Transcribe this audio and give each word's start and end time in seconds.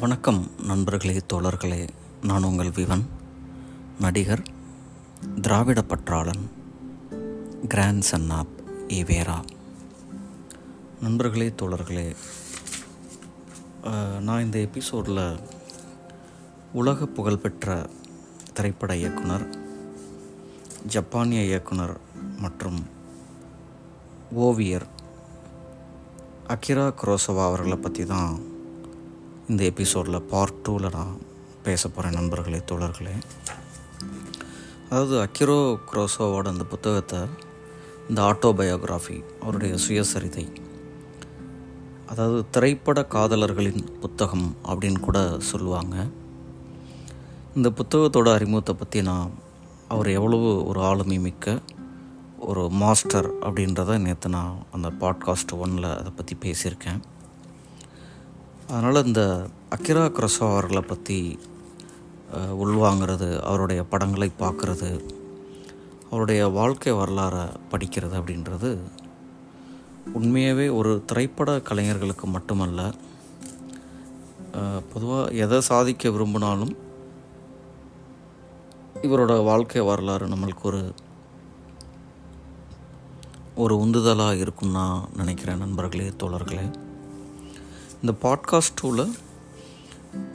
வணக்கம் 0.00 0.50
நண்பர்களே 0.62 1.22
தோழர்களே. 1.32 1.88
நான் 2.22 2.42
உங்கள் 2.42 2.70
விவன் 2.70 3.06
நடிகர் 4.00 4.42
திராவிட 5.40 5.80
பற்றாளன் 5.80 6.50
கிராண்ட் 7.68 8.02
சன் 8.02 8.30
ஆப் 8.30 8.48
நண்பர்களே 11.00 11.48
தோழர்களே 11.48 12.16
நான் 14.20 14.44
இந்த 14.44 14.58
எபிசோடில் 14.58 15.38
உலக 16.72 17.06
புகழ்பெற்ற 17.06 17.86
திரைப்பட 18.54 18.96
இயக்குனர் 18.96 19.46
ஜப்பானிய 20.86 21.44
இயக்குனர் 21.44 21.96
மற்றும் 22.38 22.86
ஓவியர் 24.34 24.86
அகிரா 26.48 26.92
குரோசவா 26.92 27.44
அவர்களை 27.44 27.76
பற்றி 27.76 28.04
தான் 28.04 28.47
இந்த 29.50 29.64
எபிசோடில் 29.64 30.22
பார்ட் 30.22 30.58
டூவில் 30.64 30.94
நான் 30.94 31.12
பேச 31.62 31.88
போகிறேன் 31.88 32.16
நண்பர்களே 32.18 32.58
தோழர்களே. 32.58 33.14
அதாவது 34.90 35.20
அக்கிரோ 35.20 35.56
குரோசோவோட 35.90 36.46
அந்த 36.46 36.64
புத்தகத்தை 36.64 37.20
இந்த 38.08 38.20
ஆட்டோபயோகிராஃபி 38.22 39.24
அவருடைய 39.40 39.74
சுயசரிதை 39.86 40.44
அதாவது 42.06 42.44
திரைப்பட 42.50 43.06
காதலர்களின் 43.08 43.82
புத்தகம் 44.00 44.56
அப்படின்னு 44.66 45.00
கூட 45.00 45.18
சொல்லுவாங்க. 45.40 45.96
இந்த 47.54 47.70
புத்தகத்தோட 47.70 48.30
அறிமுகத்தை 48.34 48.74
பற்றி 48.74 49.02
நான் 49.02 49.30
அவர் 49.88 50.08
எவ்வளவு 50.08 50.64
ஒரு 50.66 50.80
ஆளுமை 50.80 51.18
மிக்க 51.18 51.60
ஒரு 52.38 52.64
மாஸ்டர் 52.70 53.30
அப்படின்றத 53.40 53.98
நேற்று 53.98 54.28
நான் 54.28 54.56
அந்த 54.72 54.90
பாட்காஸ்ட் 55.00 55.60
ஒன்னில் 55.60 55.96
அதை 55.96 56.12
பற்றி 56.16 56.36
பேசியிருக்கேன். 56.44 57.00
அதனால் 58.68 59.04
இந்த 59.04 59.46
அக்கிரா 59.70 60.04
குரசோ 60.04 60.38
அவர்களை 60.38 60.82
பற்றி 60.82 61.38
உள்வாங்கிறது 62.34 63.40
அவருடைய 63.42 63.82
படங்களை 63.82 64.30
பார்க்குறது 64.38 65.04
அவருடைய 66.10 66.46
வாழ்க்கை 66.48 66.92
வரலாறை 66.92 67.56
படிக்கிறது 67.70 68.14
அப்படின்றது 68.20 68.78
உண்மையாகவே 70.12 70.68
ஒரு 70.68 71.02
திரைப்பட 71.06 71.60
கலைஞர்களுக்கு 71.60 72.26
மட்டுமல்ல 72.26 72.92
பொதுவாக 74.92 75.32
எதை 75.32 75.60
சாதிக்க 75.60 76.10
விரும்பினாலும் 76.10 76.76
இவரோட 79.02 79.44
வாழ்க்கை 79.44 79.82
வரலாறு 79.82 80.26
நம்மளுக்கு 80.26 80.62
ஒரு 80.62 80.92
ஒரு 83.54 83.74
உந்துதலாக 83.76 84.36
இருக்கும் 84.36 84.70
நான் 84.70 85.08
நினைக்கிறேன் 85.16 85.58
நண்பர்களே 85.58 86.08
தோழர்களே. 86.08 86.87
இந்த 88.02 88.12
பாட்காஸ்ட் 88.22 88.76
டூவில் 88.82 89.12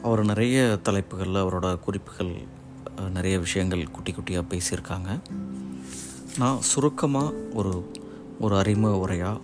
அவர் 0.03 0.25
நிறைய 0.25 0.79
தலைப்புகளில் 0.83 1.43
அவரோட 1.43 1.79
குறிப்புகள் 1.79 2.45
நிறைய 3.13 3.39
விஷயங்கள் 3.39 3.91
குட்டி 3.91 4.11
குட்டியாக 4.11 4.43
பேசியிருக்காங்க. 4.49 5.19
நான் 6.37 6.61
சுருக்கமாக 6.61 7.33
ஒரு 7.53 7.91
ஒரு 8.39 8.57
அறிமுக 8.57 8.95
உரையாக 8.97 9.39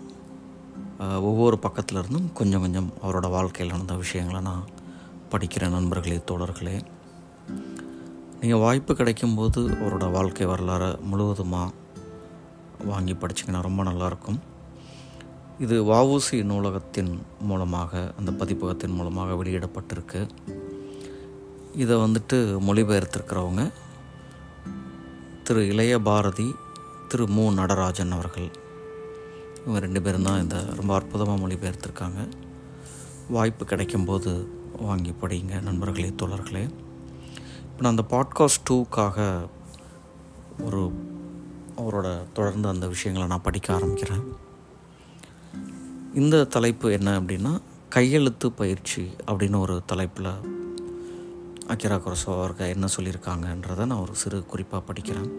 ஒவ்வொரு 1.21 1.59
பக்கத்துலேருந்தும் 1.61 2.33
கொஞ்சம் 2.33 2.61
கொஞ்சம் 2.61 2.93
அவரோட 3.03 3.29
வாழ்க்கையில் 3.29 3.73
நடந்த 3.73 3.95
விஷயங்களை 3.95 4.41
நான் 4.41 4.63
படிக்கிறேன் 5.31 5.69
நண்பர்களே 5.69 6.21
தோழர்களே. 6.31 6.81
நீங்கள் 8.41 8.59
வாய்ப்பு 8.59 8.93
கிடைக்கும்போது 8.93 9.61
அவரோட 9.81 10.11
வாழ்க்கை 10.11 10.47
வரலாறு 10.47 10.99
முழுவதுமாக 11.01 11.71
வாங்கி 12.85 13.13
படிச்சிங்கன்னா 13.13 13.61
ரொம்ப 13.61 13.83
நல்லாயிருக்கும் 13.83 14.39
இது 15.59 15.83
வஉசி 15.83 16.43
நூலகத்தின் 16.43 17.19
மூலமாக 17.39 18.13
அந்த 18.17 18.31
பதிப்பகத்தின் 18.31 18.93
மூலமாக 18.93 19.33
வெளியிடப்பட்டிருக்கு. 19.33 20.29
இதை 21.75 21.95
வந்துட்டு 21.95 22.59
மொழிபெயர்த்திருக்கிறவங்க 22.59 23.71
திரு 25.43 25.67
இளைய 25.67 25.99
பாரதி 25.99 26.55
திரு 27.07 27.27
மு. 27.27 27.51
நடராஜன் 27.51 28.11
அவர்கள். 28.11 28.49
இவங்க 29.61 29.79
ரெண்டு 29.79 30.01
பேரும் 30.01 30.23
தான் 30.23 30.41
இந்த 30.41 30.63
ரொம்ப 30.75 30.93
அற்புதமாக 30.93 31.47
மொழிபெயர்த்திருக்காங்க. 31.47 32.29
வாய்ப்பு 33.29 33.65
கிடைக்கும்போது 33.65 34.47
வாங்கி 34.79 35.13
படிங்க 35.21 35.61
நண்பர்களே 35.61 36.09
தோழர்களே. 36.09 36.69
இப்போ 37.61 37.79
நான் 37.79 37.97
அந்த 37.97 38.05
பாட்காஸ்ட் 38.09 38.67
டூக்காக 38.69 39.47
ஒரு 40.61 40.91
அவரோட 41.77 42.23
தொடர்ந்து 42.33 42.69
அந்த 42.69 42.87
விஷயங்களை 42.87 43.29
நான் 43.29 43.41
படிக்க 43.41 43.73
ஆரம்பிக்கிறேன். 43.73 44.23
இந்த 46.13 46.43
தலைப்பு 46.43 46.91
என்ன 46.91 47.21
அப்படின்னா 47.21 47.61
கையெழுத்து 47.89 48.51
பயிற்சி 48.51 49.09
அப்படின்னு 49.27 49.59
ஒரு 49.59 49.81
தலைப்பில் 49.85 50.27
அக்கிரா 51.67 52.01
குரசோ 52.01 52.25
அவர்கள் 52.25 52.69
என்ன 52.69 52.87
சொல்லியிருக்காங்கன்றதை 52.95 53.85
நான் 53.85 53.99
ஒரு 53.99 54.15
சிறு 54.15 54.45
குறிப்பாக 54.45 54.93
படிக்கிறேன். 54.93 55.29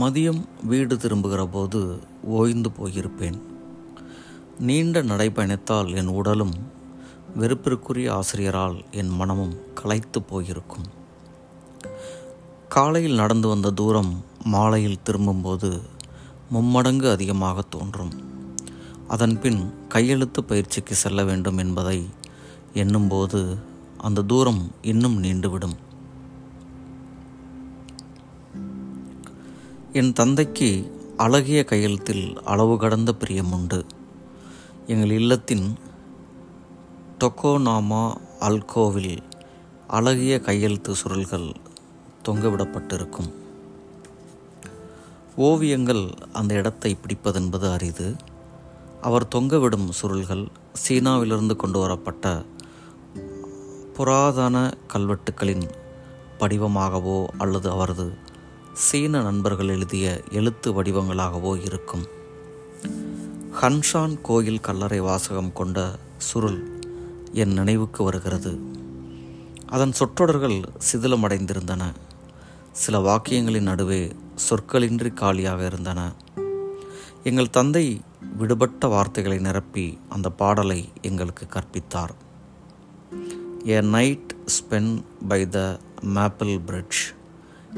மதியம் 0.00 0.44
வீடு 0.62 0.96
திரும்புகிற 0.96 1.46
போது 1.46 1.98
ஓய்ந்து 2.22 2.70
போயிருப்பேன். 2.70 3.40
நீண்ட 4.58 5.02
நடைப்பயணத்தால் 5.02 5.94
என் 5.94 6.06
உடலும் 6.06 6.52
வெறுப்பிற்குரிய 7.36 8.14
ஆசிரியரால் 8.14 8.84
என் 8.90 9.08
மனமும் 9.08 9.56
களைத்து 9.74 10.22
போயிருக்கும். 10.22 10.84
காலையில் 12.68 13.14
நடந்து 13.14 13.48
வந்த 13.48 13.70
தூரம் 13.70 14.24
மாலையில் 14.44 15.02
திரும்பும்போது 15.02 15.82
மும்மடங்கு 16.52 17.10
அதிகமாக 17.10 17.62
தோன்றும். 17.62 18.23
அதன்பின் 19.08 19.88
கையெழுத்து 19.88 20.44
பயிற்சிக்கு 20.44 20.94
செல்ல 20.94 21.24
வேண்டும் 21.24 21.58
என்பதை 21.58 22.08
எண்ணும்போது 22.72 23.56
அந்த 23.98 24.22
தூரம் 24.22 24.70
இன்னும் 24.82 25.22
நீண்டுவிடும். 25.22 25.76
என் 29.92 30.12
தந்தைக்கு 30.12 30.98
அழகிய 31.16 31.64
கையெழுத்தில் 31.64 32.42
அளவு 32.42 32.78
கடந்த 32.78 33.14
பிரியம் 33.14 33.52
உண்டு. 33.52 33.84
எங்கள் 34.86 35.10
இல்லத்தின் 35.10 35.74
டொக்கோனாமா 37.18 38.16
அல்கோவில் 38.40 39.22
அழகிய 39.86 40.40
கையெழுத்து 40.40 40.94
சுருள்கள் 40.94 41.54
தொங்கவிடப்பட்டிருக்கும். 42.24 43.32
ஓவியங்கள் 45.36 46.10
அந்த 46.32 46.54
இடத்தை 46.54 46.96
பிடிப்பதென்பது 46.96 47.72
அரிது. 47.72 48.16
அவர் 49.04 49.28
தொங்கவிடும் 49.34 49.88
சுருள்கள் 50.02 50.46
சீனாவிலிருந்து 50.88 51.56
கொண்டு 51.56 51.78
வரப்பட்ட 51.78 52.44
புராதன 53.94 54.74
கல்வெட்டுக்களின் 54.92 55.70
படிவமாகவோ 56.38 57.26
அல்லது 57.38 57.70
அவரது 57.70 58.14
சீன 58.72 59.22
நண்பர்கள் 59.22 59.68
எழுதிய 59.68 60.22
எழுத்து 60.30 60.82
வடிவங்களாகவோ 60.82 61.64
இருக்கும். 61.64 62.06
ஹன்ஷான் 63.60 64.20
கோயில் 64.20 64.60
கல்லறை 64.60 65.00
வாசகம் 65.00 65.52
கொண்ட 65.52 65.98
சுருள் 66.16 66.80
என் 67.32 67.52
நினைவுக்கு 67.52 68.04
வருகிறது. 68.04 68.58
அதன் 69.66 69.92
சொற்றொடர்கள் 69.92 70.60
சிதிலமடைந்திருந்தன. 70.92 71.82
சில 72.72 72.98
வாக்கியங்களின் 72.98 73.62
நடுவே 73.62 74.12
சொற்களின்றி 74.50 75.14
காலியாக 75.14 75.66
இருந்தன. 75.66 76.12
எங்கள் 77.22 77.50
தந்தை 77.50 78.00
விடுபட்ட 78.36 78.86
வார்த்தைகளை 78.86 79.38
நிரப்பி 79.38 79.98
அந்த 80.08 80.30
பாடலை 80.30 80.88
எங்களுக்கு 81.00 81.46
கற்பித்தார். 81.46 82.14
A 83.66 83.80
night 83.80 84.34
spent 84.46 85.02
by 85.28 85.48
the 85.48 85.78
maple 86.00 86.60
bridge 86.60 87.12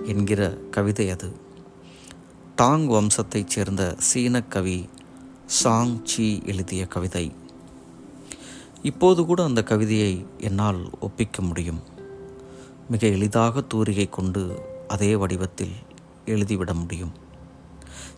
என்கிற 0.04 0.54
கவிதை 0.54 1.10
அது. 1.10 1.36
டாங் 2.56 2.86
வம்சத்தைச் 2.86 3.46
சேர்ந்த 3.46 3.94
சீன 3.98 4.42
கவி 4.42 4.88
சாங் 5.46 6.04
சி 6.04 6.42
எழுதிய 6.46 6.86
கவிதை. 6.86 7.32
இப்போது 8.82 9.24
கூட 9.24 9.44
அந்த 9.44 9.62
கவிதையை 9.62 10.26
என்னால் 10.38 10.90
ஒப்பிக்க 11.00 11.42
முடியும். 11.42 11.80
மிக 12.90 13.06
எளிதாக 13.06 13.60
தூரிகை 13.60 14.08
கொண்டு 14.08 14.60
அதே 14.88 15.16
வடிவத்தில் 15.16 15.72
எழுதிவிட 16.26 16.74
முடியும். 16.74 17.12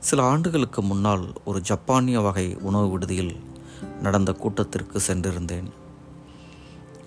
சில 0.00 0.22
ஆண்டுகளுக்கு 0.22 0.82
முன்னால் 0.82 1.32
ஒரு 1.44 1.60
ஜப்பானிய 1.60 2.20
வகை 2.20 2.56
உணவு 2.60 2.88
விடுதியில் 2.90 3.36
நடந்த 4.02 4.32
கூட்டத்திற்கு 4.32 5.00
சென்றிருந்தேன். 5.06 5.68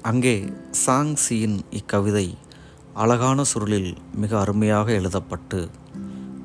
அங்கே 0.02 0.50
சாங் 0.72 1.16
சியின் 1.30 1.60
இக்கவிதை 1.70 2.38
அழகான 2.94 3.44
சுருளில் 3.54 3.96
மிக 4.16 4.40
அருமையாக 4.40 4.92
எழுதப்பட்டு 4.92 5.70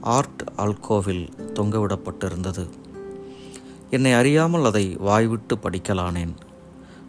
ஆர்ட் 0.00 0.42
ஆல்கோவில் 0.56 1.28
தொங்கவிடப்பட்டிருந்தது. 1.54 2.68
என்னை 3.90 4.12
அறியாமல் 4.12 4.64
அதை 4.64 4.96
வாய்விட்டு 4.98 5.56
படிக்கலானேன். 5.56 6.34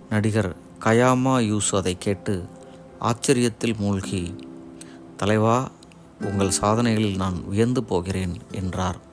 நடிகர் 0.09 0.55
கயாமா 0.79 1.35
யூசு 1.51 1.75
அதை 1.75 1.97
கேட்டு 1.97 2.45
ஆச்சரியத்தில் 2.99 3.77
மூழ்கி 3.77 4.35
தலைவா 5.15 5.71
உங்கள் 6.21 6.57
சாதனைகளில் 6.61 7.15
நான் 7.15 7.47
வியந்து 7.47 7.83
போகிறேன் 7.83 8.37
என்றார். 8.51 9.05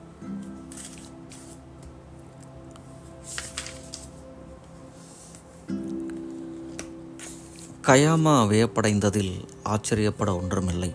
கயாமா 7.87 8.33
வியப்படைந்ததில் 8.51 9.33
ஆச்சரியப்பட 9.63 10.35
ஒன்றுமில்லை. 10.35 10.93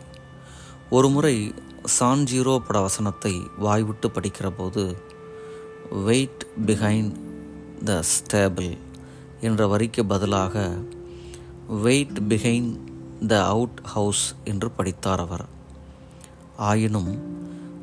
ஒருமுறை 0.90 1.54
சான் 1.96 2.24
ஜீரோ 2.30 2.58
பட 2.58 2.80
வசனத்தை 2.80 3.32
வாய்விட்டு 3.58 4.08
படிக்கிற 4.08 4.50
போது 4.56 4.96
வெயிட் 5.90 6.46
பிஹைண்ட் 6.66 7.12
த 7.84 8.02
ஸ்டேபிள் 8.12 8.78
என்ற 9.40 9.66
வரிக்கு 9.66 10.04
பதிலாக 10.06 10.64
wait 11.66 12.18
behind 12.28 12.72
the 13.26 13.46
out 13.46 13.80
house 13.82 14.34
என்று 14.44 14.70
படித்தார் 14.70 15.20
அவர். 15.20 15.46
ஆயினும் 16.56 17.12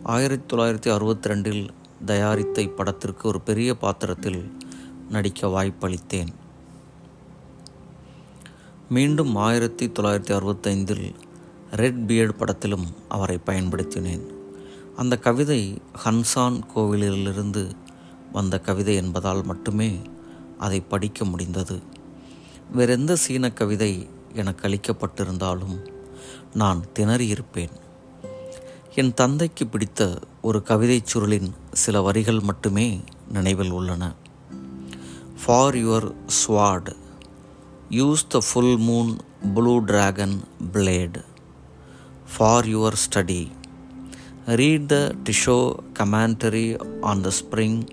ஆயிரத்தி 0.04 0.56
தொள்ளாயிரத்தி 0.56 0.92
அறுபத்தி 0.94 1.30
ரெண்டில் 1.30 1.69
தயாரித்த 2.06 2.62
இப்படத்திற்கு 2.62 3.24
ஒரு 3.24 3.42
பெரிய 3.42 3.77
பாத்திரத்தில் 3.77 4.42
நடிக்க 5.09 5.48
வாய்ப்பளித்தேன். 5.48 6.33
மீண்டும் 8.89 9.36
ஆயிரத்தி 9.36 9.88
தொள்ளாயிரத்தி 9.88 10.31
அறுபத்தைந்தில் 10.31 11.13
ரெட் 11.72 11.98
பியர்டு 12.07 12.31
படத்திலும் 12.31 12.86
அவரை 13.07 13.39
பயன்படுத்தினேன். 13.45 14.25
அந்த 14.95 15.18
கவிதை 15.18 15.81
ஹன்சான் 16.06 16.62
கோவிலிலிருந்து 16.75 17.72
வந்த 18.31 18.60
கவிதை 18.60 18.95
என்பதால் 18.95 19.44
மட்டுமே 19.44 20.00
அதை 20.57 20.81
படிக்க 20.81 21.25
முடிந்தது. 21.25 21.80
வேறெந்த 22.72 23.16
சீன 23.16 23.51
கவிதை 23.51 24.07
எனக்கு 24.34 24.68
அளிக்கப்பட்டிருந்தாலும் 24.68 25.88
நான் 26.54 26.83
திணறியிருப்பேன். 27.00 27.72
என் 28.95 29.13
தந்தைக்கு 29.13 29.68
பிடித்த 29.68 30.19
ஒரு 30.42 30.63
கவிதைச் 30.63 31.07
சுருளின் 31.13 31.51
சில 31.72 32.01
வரிகள் 32.01 32.40
மட்டுமே 32.40 33.01
நினைவில் 33.31 33.72
உள்ளன. 33.72 34.16
For 35.45 35.75
your 35.75 36.16
sword 36.25 36.95
use 37.89 38.28
the 38.30 38.39
full 38.39 38.78
moon 38.78 39.18
blue 39.54 39.80
dragon 39.80 40.44
blade 40.74 41.24
for 42.38 42.66
your 42.66 42.98
study 43.06 43.48
read 44.45 44.86
the 44.86 45.16
Tso 45.24 45.75
commentary 46.00 47.00
on 47.01 47.22
the 47.22 47.31
spring 47.39 47.88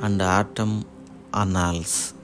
and 0.00 0.22
autumn 0.22 0.86
annals 1.32 2.14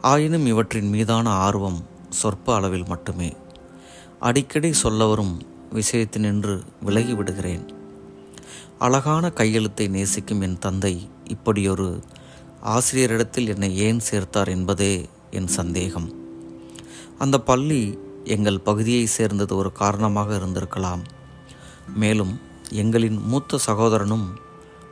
ஆயினும் 0.00 0.46
இவற்றின் 0.46 0.88
மீதான 0.88 1.30
ஆர்வம் 1.30 1.80
சொற்ப 2.08 2.54
அளவில் 2.54 2.86
மட்டுமே. 2.86 3.36
அடிக்கடி 4.20 4.72
சொல்ல 4.72 5.06
வரும் 5.06 5.42
விஷயத்தினின்று 5.72 6.62
விலகி 6.80 7.14
விடுகிறேன். 7.14 7.64
அழகான 8.78 9.30
கையெழுத்தை 9.30 9.88
நேசிக்கும் 9.88 10.40
என் 10.40 10.58
தந்தை 10.58 11.08
இப்படியொரு 11.24 12.00
ஆசிரியரிடத்தில் 12.64 13.48
என்னை 13.48 13.76
ஏன் 13.76 14.00
சேர்த்தார் 14.10 14.48
என்பதே 14.48 15.08
என் 15.38 15.46
சந்தேகம். 15.46 16.08
அந்த 17.18 17.40
பள்ளி 17.40 17.98
எங்கள் 18.24 18.60
பகுதியை 18.60 19.06
சேர்ந்தது 19.06 19.56
ஒரு 19.56 19.72
காரணமாக 19.72 20.36
இருந்திருக்கலாம். 20.36 21.02
மேலும் 21.94 22.34
எங்களின் 22.72 23.18
மூத்த 23.26 23.58
சகோதரனும் 23.58 24.26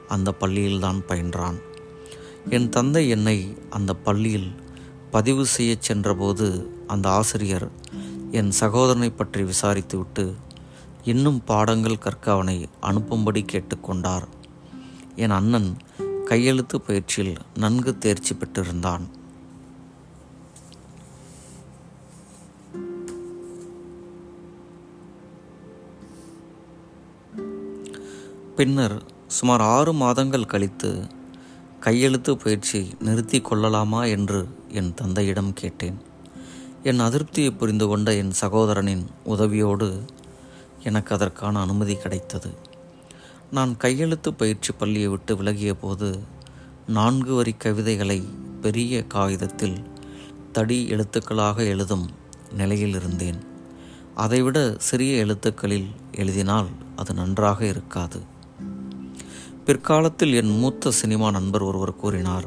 அந்த 0.09 0.35
பள்ளியில்தான் 0.41 1.01
பயின்றான். 1.07 1.59
என் 2.51 2.69
தந்தை 2.69 3.09
என்னை 3.09 3.57
அந்த 3.71 3.95
பள்ளியில் 3.95 4.51
பதிவு 5.11 5.47
செய்ய 5.47 5.77
சென்றபோது 5.79 6.47
அந்த 6.87 7.07
ஆசிரியர் 7.11 7.69
என் 8.31 8.51
சகோதரனை 8.51 9.11
பற்றி 9.11 9.43
விசாரித்துவிட்டு 9.43 10.25
இன்னும் 11.05 11.41
பாடங்கள் 11.45 11.99
கற்க 11.99 12.27
அவனை 12.33 12.69
அனுப்பும்படி 12.83 13.43
கேட்டுக்கொண்டார் 13.53 14.27
என் 15.17 15.31
அண்ணன் 15.31 15.71
கையெழுத்து 16.25 16.81
பயிற்சியில் 16.81 17.37
நன்கு 17.55 17.99
தேர்ச்சி 17.99 18.35
பெற்றிருந்தான். 18.35 19.05
பின்னர் 28.61 29.03
சுமார் 29.27 29.61
ஆறு 29.61 29.93
மாதங்கள் 29.93 30.47
கழித்து 30.47 31.07
கையெழுத்து 31.81 32.37
பயிற்சி 32.37 32.91
நிறுத்தி 32.99 33.41
கொள்ளலாமா 33.41 34.05
என்று 34.05 34.49
என் 34.69 34.95
தந்தையிடம் 34.95 35.53
கேட்டேன். 35.53 36.01
என் 36.83 37.01
அதிருப்தியை 37.01 37.51
புரிந்து 37.51 37.87
கொண்ட 37.87 38.15
என் 38.15 38.31
சகோதரனின் 38.31 39.07
உதவியோடு 39.27 40.01
எனக்கு 40.85 41.15
அதற்கான 41.15 41.61
அனுமதி 41.61 41.95
கிடைத்தது. 41.95 42.51
நான் 43.51 43.77
கையெழுத்து 43.77 44.35
பயிற்சி 44.35 44.73
பள்ளியை 44.73 45.09
விட்டு 45.09 45.37
விலகிய 45.37 45.75
போது 45.75 46.19
நான்கு 46.87 47.35
வரி 47.35 47.53
கவிதைகளை 47.53 48.23
பெரிய 48.61 49.07
காகிதத்தில் 49.07 49.83
தடி 50.53 50.87
எழுத்துக்களாக 50.91 51.57
எழுதும் 51.57 52.11
நிலையில் 52.53 52.95
இருந்தேன். 52.95 53.41
அதைவிட 54.15 54.75
சிறிய 54.79 55.15
எழுத்துக்களில் 55.15 55.89
எழுதினால் 56.13 56.67
அது 56.97 57.15
நன்றாக 57.15 57.67
இருக்காது. 57.67 58.30
பிற்காலத்தில் 59.71 60.33
என் 60.33 60.59
மூத்த 60.59 60.91
சினிமா 60.91 61.31
நண்பர் 61.31 61.63
ஒருவர் 61.63 61.97
கூறினார் 61.97 62.47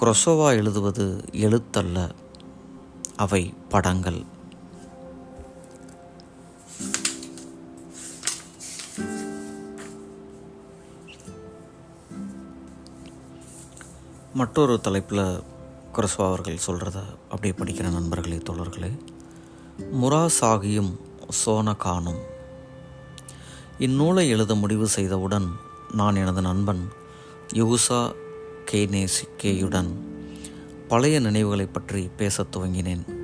குரசோவா 0.00 0.48
எழுதுவது 0.48 1.24
எழுத்தல்ல 1.32 2.10
அவை 3.16 3.54
படங்கள். 3.68 4.24
மற்றொரு 14.34 14.80
தலைப்பில் 14.80 15.42
குரசோவா 15.94 16.26
அவர்கள் 16.26 16.58
சொல்கிறத 16.66 17.02
அப்படியே 17.28 17.54
படிக்கிற 17.54 17.92
நண்பர்களே 17.92 18.36
தோழர்களே. 18.36 18.98
முராசாகியும் 19.78 20.96
சோனகானும் 21.46 22.20
இந்நூலை 23.78 24.28
எழுத 24.28 24.54
முடிவு 24.54 24.88
செய்தவுடன் 24.96 25.66
நான் 25.92 26.16
எனது 26.16 26.40
நண்பன் 26.40 26.88
யுகுசா 27.52 28.12
கேனேசிகேயுடன் 28.70 29.88
பழைய 30.88 31.20
நினைவுகளை 31.20 31.66
பற்றி 31.66 32.10
பேசத் 32.16 32.56
துவங்கினேன். 32.56 33.16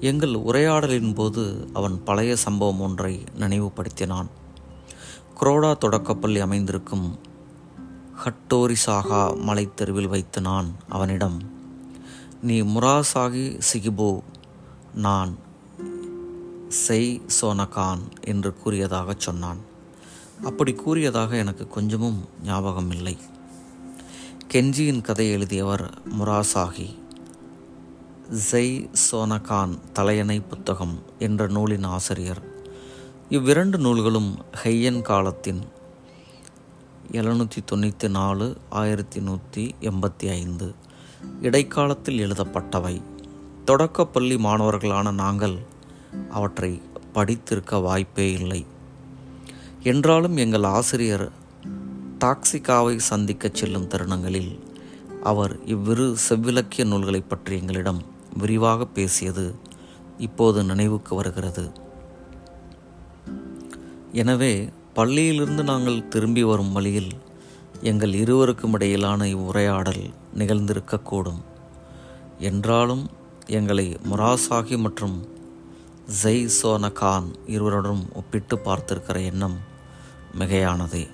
எங்கள் 0.00 0.34
உரையாடலின் 0.34 1.14
போது 1.14 1.68
அவன் 1.72 2.02
பழைய 2.04 2.36
சம்பவம் 2.36 2.80
ஒன்றை 2.80 3.24
நினைவுபடுத்தினான். 3.38 4.26
குரோடா 5.40 5.78
தொடக்கப்பள்ளி 5.78 6.40
அமைந்திருக்கும் 6.40 7.18
ஹட்டோரிசாகா 8.24 9.36
மலைத்தெருவில் 9.36 10.08
வைத்து 10.08 10.40
நான் 10.40 10.74
அவனிடம் 10.88 11.50
நீ 12.42 12.62
முராசாகி 12.62 13.60
சிகிபோ 13.72 14.20
நான் 14.94 15.38
செய் 16.68 17.22
சோனகான் 17.40 18.00
என்று 18.20 18.54
கூறியதாகச் 18.64 19.20
சொன்னான். 19.20 19.70
அப்படி 20.42 20.72
கூறியதாக 20.72 21.36
எனக்கு 21.36 21.68
கொஞ்சமும் 21.68 22.18
ஞாபகம் 22.44 22.90
இல்லை 22.90 23.16
கெஞ்சியின் 24.52 25.00
கதை 25.00 25.30
எழுதியவர் 25.30 25.84
முராசாகி 26.18 26.86
ஜெய் 28.50 28.90
சோனகான் 29.02 29.74
தலையணை 29.92 30.40
புத்தகம் 30.40 31.02
என்ற 31.18 31.46
நூலின் 31.46 31.82
ஆசிரியர். 31.82 32.42
இவ்விரண்டு 33.28 33.78
நூல்களும் 33.78 34.30
ஹையன் 34.62 35.00
காலத்தின் 35.02 35.62
எழுநூற்றி 37.12 37.62
தொண்ணூற்றி 37.72 38.08
நாலு 38.08 38.56
ஆயிரத்தி 38.70 39.20
நூற்றி 39.20 39.74
எண்பத்தி 39.80 40.28
ஐந்து 40.30 40.74
இடைக்காலத்தில் 41.42 42.18
எழுதப்பட்டவை. 42.18 43.02
தொடக்கப்பள்ளி 43.64 44.36
மாணவர்களான 44.36 45.12
நாங்கள் 45.14 45.56
அவற்றை 46.30 46.82
படித்திருக்க 47.12 47.78
வாய்ப்பே 47.78 48.32
இல்லை. 48.32 48.62
என்றாலும் 49.84 50.36
எங்கள் 50.36 50.62
ஆசிரியர் 50.62 51.30
டாக்ஸிகாவை 52.24 52.98
சந்திக்கச் 53.10 53.54
செல்லும் 53.54 53.86
தருணங்களில் 53.86 54.58
அவர் 55.22 55.64
இவ்விரு 55.64 56.16
செவ்விலக்கிய 56.28 56.84
நூல்களை 56.84 57.20
பற்றி 57.20 57.58
எங்களிடம் 57.58 58.02
விரிவாக 58.38 58.86
பேசியது 58.86 59.54
இப்போது 60.18 60.64
நினைவுக்கு 60.64 61.14
வருகிறது. 61.14 61.72
எனவே 64.12 64.68
பள்ளியிலிருந்து 64.96 65.62
நாங்கள் 65.62 66.08
திரும்பி 66.08 66.42
வரும் 66.42 66.72
வழியில் 66.72 67.10
எங்கள் 67.80 68.14
இருவருக்கும் 68.14 68.72
இடையிலான 68.72 69.24
இவ்வுரையாடல் 69.24 70.10
நிகழ்ந்திருக்கக்கூடும். 70.36 71.42
என்றாலும் 72.38 73.04
எங்களை 73.46 73.96
முராசாகி 74.10 74.78
மற்றும் 74.78 75.28
ஜெய் 76.22 76.48
சோனகான் 76.62 77.28
இருவருடன் 77.46 78.08
ஒப்பிட்டு 78.14 78.56
பார்த்திருக்கிற 78.56 79.24
எண்ணம் 79.24 79.70
மிகையானதே. 80.38 81.08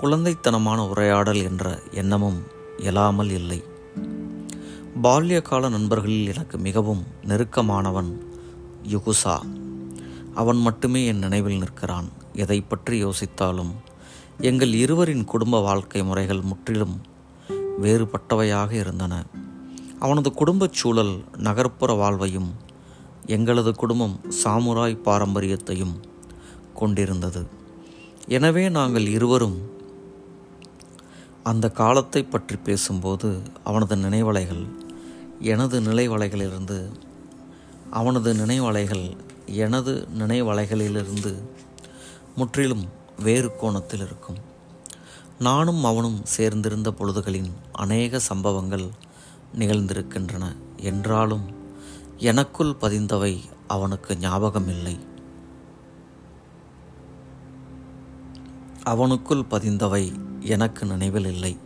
குழந்தைத்தனமான 0.00 0.88
உரையாடல் 0.88 1.42
என்ற 1.42 1.82
எண்ணமும் 1.90 2.42
இயலாமல் 2.78 3.30
இல்லை. 3.30 3.64
பால்ய 5.02 5.42
கால 5.42 5.68
நண்பர்களில் 5.68 6.28
எனக்கு 6.28 6.58
மிகவும் 6.58 7.04
நெருக்கமானவன் 7.22 8.18
யுகுசா. 8.88 9.38
அவன் 10.34 10.56
மட்டுமே 10.56 11.06
என் 11.06 11.18
நினைவில் 11.18 11.58
நிற்கிறான். 11.58 12.08
எதை 12.32 12.60
பற்றி 12.60 13.04
யோசித்தாலும் 13.04 13.70
எங்கள் 14.40 14.72
இருவரின் 14.72 15.24
குடும்ப 15.24 15.60
வாழ்க்கை 15.60 16.04
முறைகள் 16.04 16.40
முற்றிலும் 16.40 17.00
வேறுபட்டவையாக 17.82 18.70
இருந்தன. 18.70 19.24
அவனது 19.98 20.32
குடும்பச் 20.32 20.72
சூழல் 20.72 21.24
நகர்ப்புற 21.36 21.92
வாழ்வையும் 21.92 22.54
எங்களது 23.26 23.74
குடும்பம் 23.74 24.20
சாமுராய் 24.44 25.02
பாரம்பரியத்தையும் 25.04 25.94
கொண்டிருந்தது. 26.74 27.62
எனவே 28.28 28.68
நாங்கள் 28.68 29.06
இருவரும் 29.06 29.56
அந்த 31.42 31.70
காலத்தை 31.70 32.22
பற்றி 32.24 32.56
பேசும்போது 32.56 33.42
அவனது 33.64 33.96
நினைவலைகள் 33.96 34.62
எனது 35.40 35.80
நினைவலைகளிலிருந்து 35.80 36.90
அவனது 37.90 38.34
நினைவலைகள் 38.34 39.04
எனது 39.46 40.08
நினைவலைகளிலிருந்து 40.18 41.32
முற்றிலும் 42.36 42.84
வேறு 43.22 43.56
கோணத்தில் 43.56 44.00
இருக்கும். 44.00 44.40
நானும் 45.38 45.84
அவனும் 45.84 46.20
சேர்ந்திருந்த 46.36 46.90
பொழுதுகளின் 46.90 47.50
அநேக 47.72 48.18
சம்பவங்கள் 48.18 48.86
நிகழ்ந்திருக்கின்றன. 49.58 50.44
என்றாலும் 50.76 51.44
எனக்குள் 52.18 52.74
பதிந்தவை 52.80 53.34
அவனுக்கு 53.66 54.14
ஞாபகமில்லை. 54.14 54.96
அவனுக்குள் 58.84 59.44
பதிந்தவை 59.50 60.12
எனக்கு 60.40 60.86
நினைவில் 60.86 61.26
இல்லை. 61.26 61.56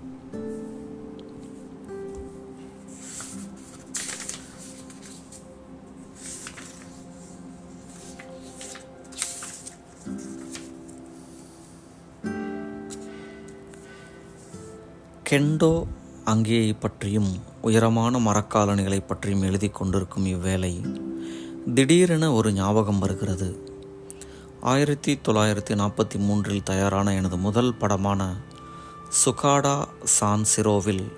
கெண்டோ 15.31 15.87
அங்கேயை 16.25 16.75
பற்றியும் 16.81 17.39
உயரமான 17.63 18.19
மரக்காலணிகளை 18.19 19.07
பற்றியும் 19.07 19.43
எழுதி 19.43 19.69
கொண்டிருக்கும் 19.69 20.27
இவ்வேளை 20.27 20.81
திடீரென 21.75 22.33
ஒரு 22.33 22.53
ஞாபகம் 22.53 22.99
வருகிறது. 22.99 23.68
ஆயிரத்தி 24.61 25.21
தொள்ளாயிரத்தி 25.29 25.75
நாற்பத்தி 25.75 26.19
மூன்றில் 26.19 26.63
தயாரான 26.63 27.15
எனது 27.15 27.37
முதல் 27.37 27.75
படமான 27.75 28.37
சுகாடா 29.25 29.87
சான்சிரோவில் 30.21 31.13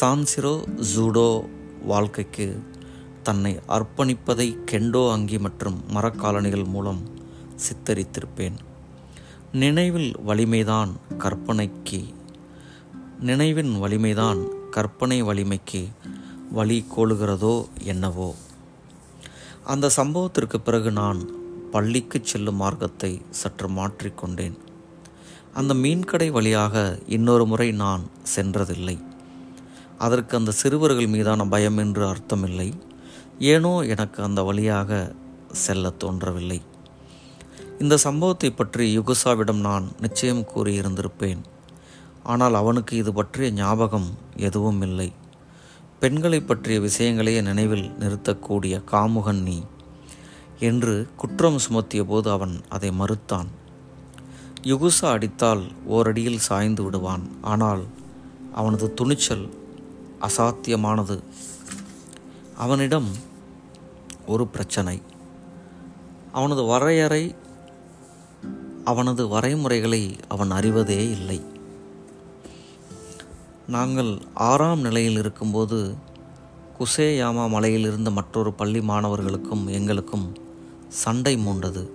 சான்சிரோ 0.00 0.64
ஜூடோ 0.96 1.48
வாழ்க்கைக்கு 1.82 2.62
தன்னை 3.22 3.60
அர்ப்பணிப்பதை 3.68 4.58
கெண்டோ 4.70 5.12
அங்கி 5.12 5.38
மற்றும் 5.38 5.84
மரக்காலணிகள் 5.92 6.64
மூலம் 6.64 7.10
சித்தரித்திருப்பேன். 7.56 8.54
நினைவில் 9.52 10.14
வலிமைதான் 10.26 10.92
கற்பனைக்கு 11.18 12.14
நினைவின் 13.20 13.82
வலிமைதான் 13.82 14.68
கற்பனை 14.70 15.22
வலிமைக்கு 15.22 15.88
வழி 16.50 16.86
கோலுகிறதோ 16.96 17.68
என்னவோ. 17.78 18.34
அந்த 19.64 19.90
சம்பவத்திற்கு 19.96 20.58
பிறகு 20.58 20.90
நான் 20.90 21.41
பள்ளிக்கு 21.74 22.18
செல்லும் 22.30 22.60
மார்க்கத்தை 22.62 23.12
சற்று 23.40 23.68
மாற்றிக்கொண்டேன் 23.78 24.56
அந்த 25.60 25.72
மீன்கடை 25.82 26.28
வழியாக 26.36 26.74
இன்னொரு 27.16 27.44
முறை 27.50 27.68
நான் 27.82 28.02
சென்றதில்லை. 28.34 28.96
அதற்கு 29.98 30.32
அந்த 30.38 30.52
சிறுவர்கள் 30.60 31.12
மீதான 31.14 31.44
பயம் 31.54 31.80
என்று 31.84 32.04
அர்த்தமில்லை. 32.12 32.68
ஏனோ 33.52 33.72
எனக்கு 33.94 34.18
அந்த 34.22 34.40
வழியாக 34.48 35.00
செல்ல 35.64 35.90
தோன்றவில்லை. 36.02 36.60
இந்த 37.82 37.94
சம்பவத்தை 38.06 38.50
பற்றி 38.52 38.84
யுகுசாவிடம் 38.98 39.62
நான் 39.68 39.86
நிச்சயம் 40.00 40.44
கூறியிருந்திருப்பேன். 40.54 41.42
ஆனால் 42.32 42.54
அவனுக்கு 42.54 42.94
இது 43.02 43.12
பற்றிய 43.12 43.50
ஞாபகம் 43.52 44.08
எதுவும் 44.48 44.82
இல்லை. 44.88 45.08
பெண்களை 46.02 46.40
பற்றிய 46.40 46.78
விஷயங்களையே 46.80 47.40
நினைவில் 47.50 47.86
நிறுத்தக்கூடிய 48.02 48.74
காமுகன் 48.92 49.42
நீ. 49.48 49.58
என்று 50.62 51.08
குற்றம் 51.16 51.58
சுமத்திய 51.58 52.04
போது 52.04 52.30
அவன் 52.30 52.60
அதை 52.68 52.90
மறுத்தான். 52.90 53.46
யுகுசா 54.62 55.04
அடித்தால் 55.04 55.62
ஓரடியில் 55.90 56.44
சாய்ந்து 56.48 56.82
விடுவான். 56.82 57.30
ஆனால் 57.42 57.82
அவனது 58.54 58.94
துணிச்சல் 58.94 59.46
அசாத்தியமானது. 60.20 61.22
அவனிடம் 62.56 63.08
ஒரு 64.26 64.46
பிரச்சனை. 64.46 65.02
அவனது 66.32 66.64
வரையறை 66.64 67.34
அவனது 68.84 69.26
வரைமுறைகளை 69.26 70.18
அவன் 70.28 70.50
அறிவதே 70.50 71.10
இல்லை. 71.10 71.40
நாங்கள் 73.66 74.18
ஆறாம் 74.34 74.80
நிலையில் 74.80 75.18
இருக்கும்போது 75.18 75.94
குசேயாமா 76.78 77.48
மலையில் 77.48 77.86
இருந்த 77.86 78.10
மற்றொரு 78.10 78.52
பள்ளி 78.52 78.80
மாணவர்களுக்கும் 78.80 79.66
எங்களுக்கும் 79.66 80.41
சண்டை 80.92 81.36
மூண்டது. 81.36 81.88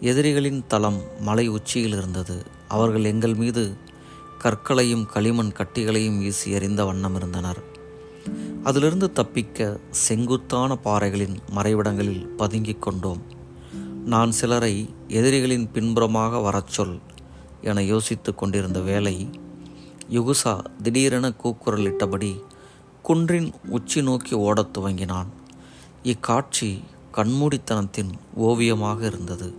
எதிரிகளின் 0.00 0.64
தளம் 0.68 1.02
மலை 1.20 1.48
உச்சியில் 1.48 1.92
இருந்தது. 1.92 2.46
அவர்கள் 2.68 3.04
எங்கள் 3.04 3.34
மீது 3.34 3.76
கற்களையும் 4.38 5.06
களிமண் 5.06 5.52
கட்டிகளையும் 5.52 6.18
வீசி 6.18 6.50
எறிந்த 6.50 6.84
வண்ணம் 6.84 7.14
இருந்தனர். 7.14 7.62
அதிலிருந்து 8.62 9.12
தப்பிக்க 9.12 9.78
செங்குத்தான 9.90 10.76
பாறைகளின் 10.76 11.36
மறைவிடங்களில் 11.54 12.26
பதுங்கிக் 12.26 12.82
கொண்டோம். 12.82 13.22
நான் 14.04 14.30
சிலரை 14.30 14.94
எதிரிகளின் 15.08 15.70
பின்புறமாக 15.70 16.38
வரச் 16.38 16.68
சொல் 16.68 16.98
என 17.62 17.82
யோசித்து 17.82 18.34
கொண்டிருந்த 18.34 18.80
வேளை 18.80 19.30
யுகுசா 20.10 20.60
திடீரென 20.82 21.32
கூக்குரலிட்டபடி 21.44 22.40
குன்றின் 23.02 23.52
உச்சி 23.66 24.02
நோக்கி 24.02 24.34
ஓடத் 24.34 24.78
துவங்கினான். 24.78 25.26
இக்காட்சி 26.02 26.82
கண்மூடித்தனத்தின் 27.12 28.10
ஓவியமாக 28.34 29.06
இருந்தது. 29.06 29.54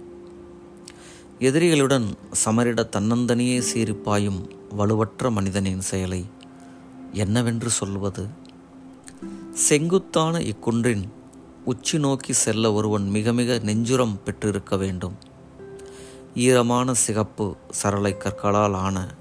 எதிரிகளுடன் 1.40 2.14
சமரிட 2.46 2.90
தன்னந்தனியே 2.92 3.64
சீரிப்பாயும் 3.74 4.50
வலுவற்ற 4.78 5.32
மனிதனின் 5.32 5.82
செயலை 5.82 6.26
என்னவென்று 7.12 7.70
சொல்வது? 7.70 8.28
செங்குத்தான 9.54 10.40
இக்குன்றின் 10.40 11.04
உச்சி 11.66 12.00
நோக்கி 12.00 12.34
செல்ல 12.34 12.74
ஒருவன் 12.74 13.10
மிக 13.10 13.34
மிக 13.34 13.60
நெஞ்சுரம் 13.66 14.18
பெற்றிருக்க 14.24 14.78
வேண்டும். 14.78 15.16
ஈரமான 16.36 16.94
சிகப்பு 16.94 17.56
சரளை 17.70 18.18
கற்களால் 18.18 18.74
ஆன 18.74 19.16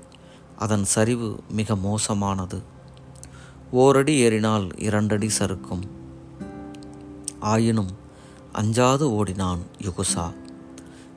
அதன் 0.56 0.84
சரிவு 0.84 1.40
மிக 1.50 1.76
மோசமானது. 1.76 2.62
ஓரடி 3.70 4.16
ஏறினால் 4.16 4.78
இரண்டடி 4.78 5.28
சறுக்கும். 5.28 5.82
ஆயினும் 7.40 7.97
அஞ்சாது 8.58 9.02
ஓடினான் 9.02 9.58
யுகுசா. 9.80 10.34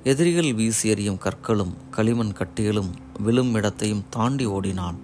எதிரிகள் 0.04 0.54
வீசி 0.54 0.90
எறியும் 0.90 1.18
கற்களும் 1.18 1.74
களிமண் 1.92 2.34
கட்டிகளும் 2.34 2.90
விழும் 3.20 3.54
இடத்தையும் 3.54 4.04
தாண்டி 4.10 4.46
ஓடினான். 4.46 5.00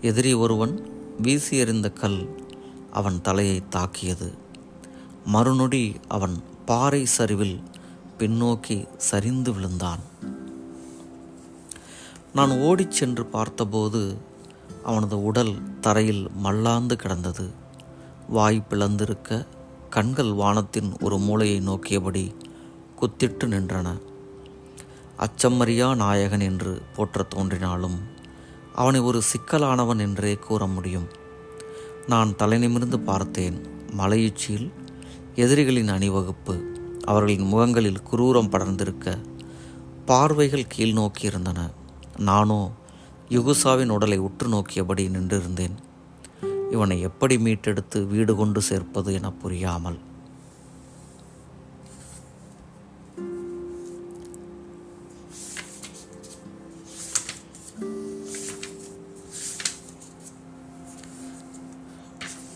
எதிரி 0.00 0.32
ஒருவன் 0.34 0.90
வீசி 1.22 1.56
எறிந்த 1.56 1.90
கல் 1.90 2.46
அவன் 2.92 3.20
தலையை 3.20 3.62
தாக்கியது. 3.68 4.32
மறுநொடி 5.26 5.96
அவன் 6.08 6.42
பாறை 6.64 7.04
சரிவில் 7.04 7.60
பின்னோக்கி 8.18 8.88
சரிந்து 8.96 9.52
விழுந்தான். 9.52 10.00
நான் 12.34 12.58
ஓடிச் 12.60 12.90
சென்று 12.90 13.26
பார்த்தபோது 13.26 14.16
அவனது 14.84 15.24
உடல் 15.24 15.54
தரையில் 15.80 16.28
மல்லாந்து 16.34 16.96
கிடந்தது. 16.96 17.50
வாய் 18.28 18.66
பிளந்திருக்க 18.70 19.46
கண்கள் 19.90 20.32
வானத்தின் 20.32 20.96
ஒரு 21.00 21.18
மூலையை 21.18 21.60
நோக்கியபடி 21.60 22.34
குத்திட்டு 23.00 23.44
நின்றன. 23.44 24.00
அச்சம்மறியா 25.16 25.96
நாயகன் 25.96 26.40
என்று 26.40 26.82
போற்றத் 26.96 27.30
தோன்றினாலும் 27.30 27.98
அவனை 28.74 29.00
ஒரு 29.00 29.22
சிக்கலானவன் 29.22 29.98
என்றே 29.98 30.34
கூற 30.34 30.66
முடியும். 30.66 31.08
நான் 32.06 32.36
தலைநிமிர்ந்து 32.36 32.98
பார்த்தேன் 32.98 33.64
மலையுச்சியில் 33.90 34.72
எதிரிகளின் 35.34 35.88
அணிவகுப்பு 35.88 36.62
அவர்களின் 37.04 37.46
முகங்களில் 37.46 38.02
குரூரம் 38.12 38.48
படர்ந்திருக்க 38.48 39.18
பார்வைகள் 40.04 40.66
கீழ் 40.66 40.96
நோக்கியிருந்தன 40.96 41.70
நானோ 42.16 42.70
யுகுசாவின் 43.28 43.88
உடலை 43.88 44.18
உற்று 44.18 44.48
நோக்கியபடி 44.48 45.08
நின்றிருந்தேன். 45.08 45.74
இவனை 46.70 47.00
எப்படி 47.00 47.36
மீட்டெடுத்து 47.36 48.06
வீடு 48.06 48.34
கொண்டு 48.34 48.62
சேர்ப்பது 48.62 49.12
என 49.12 49.32
புரியாமல். 49.32 49.98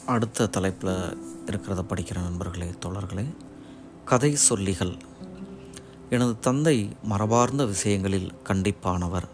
அடுத்த 0.07 0.47
தலைப்பில் 0.47 1.17
இருக்கிறத 1.47 1.85
படிக்கிற 1.89 2.23
நண்பர்களே 2.23 2.75
தோழர்களே 2.83 3.35
கதை 4.05 4.37
சொல்லிகள். 4.49 4.97
எனது 6.11 6.39
தந்தை 6.39 6.97
மரபார்ந்த 7.03 7.67
விஷயங்களில் 7.67 8.33
கண்டிப்பானவர். 8.45 9.29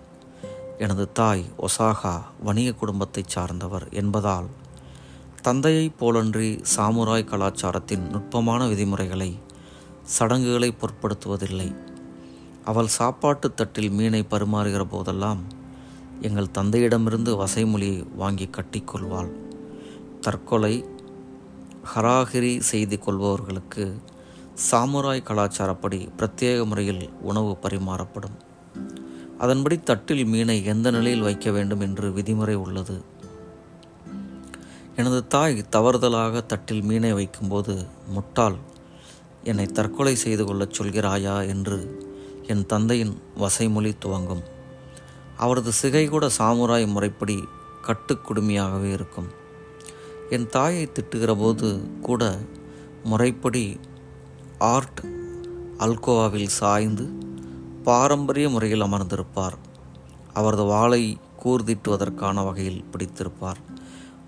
எனது 0.79 1.13
தாய் 1.13 1.45
ஒசாகா 1.59 2.23
வணிக 2.41 2.73
குடும்பத்தைச் 2.73 3.29
சார்ந்தவர் 3.29 3.89
என்பதால் 3.91 4.47
தந்தையைப் 5.43 5.95
போலன்றி 6.01 6.65
சாமுராய் 6.77 7.25
கலாச்சாரத்தின் 7.25 8.11
நுட்பமான 8.11 8.67
விதிமுறைகளை 8.67 9.39
சடங்குகளை 10.03 10.75
பொருட்படுத்துவதில்லை. 10.75 11.77
அவள் 12.65 12.87
சாப்பாட்டு 12.87 13.55
தட்டில் 13.55 13.91
மீனை 13.91 14.27
பரிமாறுகிற 14.31 14.85
போதெல்லாம் 14.85 15.43
எங்கள் 16.21 16.55
தந்தையிடமிருந்து 16.55 17.33
வசைமொழியை 17.43 18.07
வாங்கி 18.15 18.49
கட்டிக்கொள்வாள் 18.49 19.31
தற்கொலை 20.21 20.85
ஹராகிரி 21.95 22.61
செய்து 22.61 22.99
கொள்பவர்களுக்கு 22.99 23.85
சாமுராய் 24.71 25.27
கலாச்சாரப்படி 25.27 26.09
பிரத்யேக 26.19 26.67
முறையில் 26.67 27.11
உணவு 27.23 27.57
பரிமாறப்படும். 27.63 28.37
அதன்படி 29.39 29.79
தட்டில் 29.79 30.25
மீனை 30.25 30.65
எந்த 30.65 30.91
நிலையில் 30.91 31.21
வைக்க 31.21 31.51
வேண்டும் 31.51 31.81
என்று 31.81 32.11
விதிமுறை 32.11 32.55
உள்ளது. 32.55 33.17
எனது 34.99 35.27
தாய் 35.27 35.65
தவறுதலாக 35.73 36.47
தட்டில் 36.47 36.83
மீனை 36.83 37.13
வைக்கும்போது 37.13 37.87
முட்டாள் 38.09 38.57
என்னை 39.45 39.67
தற்கொலை 39.67 40.15
செய்து 40.15 40.45
கொள்ளச் 40.45 40.83
சொல்கிறாயா? 40.83 41.47
என்று 41.47 42.07
என் 42.43 42.67
தந்தையின் 42.67 43.23
வசைமொழி 43.39 43.99
துவங்கும். 43.99 44.43
அவரது 45.37 45.73
சிகை 45.73 46.07
கூட 46.07 46.29
சாமுராய் 46.39 46.87
முறைப்படி 46.87 47.45
கட்டுக்குடுமையாகவே 47.87 48.93
இருக்கும். 48.93 49.29
என் 50.31 50.47
தாயை 50.47 50.87
திட்டுகிற 50.87 51.37
போது 51.39 51.81
கூட 52.03 52.39
முறைப்படி 53.05 53.81
ஆர்ட் 54.59 55.01
அல்கோவாவில் 55.79 56.47
சாய்ந்து 56.47 57.09
பாரம்பரிய 57.83 58.49
முறையில் 58.49 58.83
அமர்ந்திருப்பார். 58.83 59.59
அவரது 60.33 60.63
வாளை 60.63 61.19
கூர்திட்டுவதற்கான 61.45 62.45
வகையில் 62.45 62.85
பிடித்திருப்பார். 62.93 63.77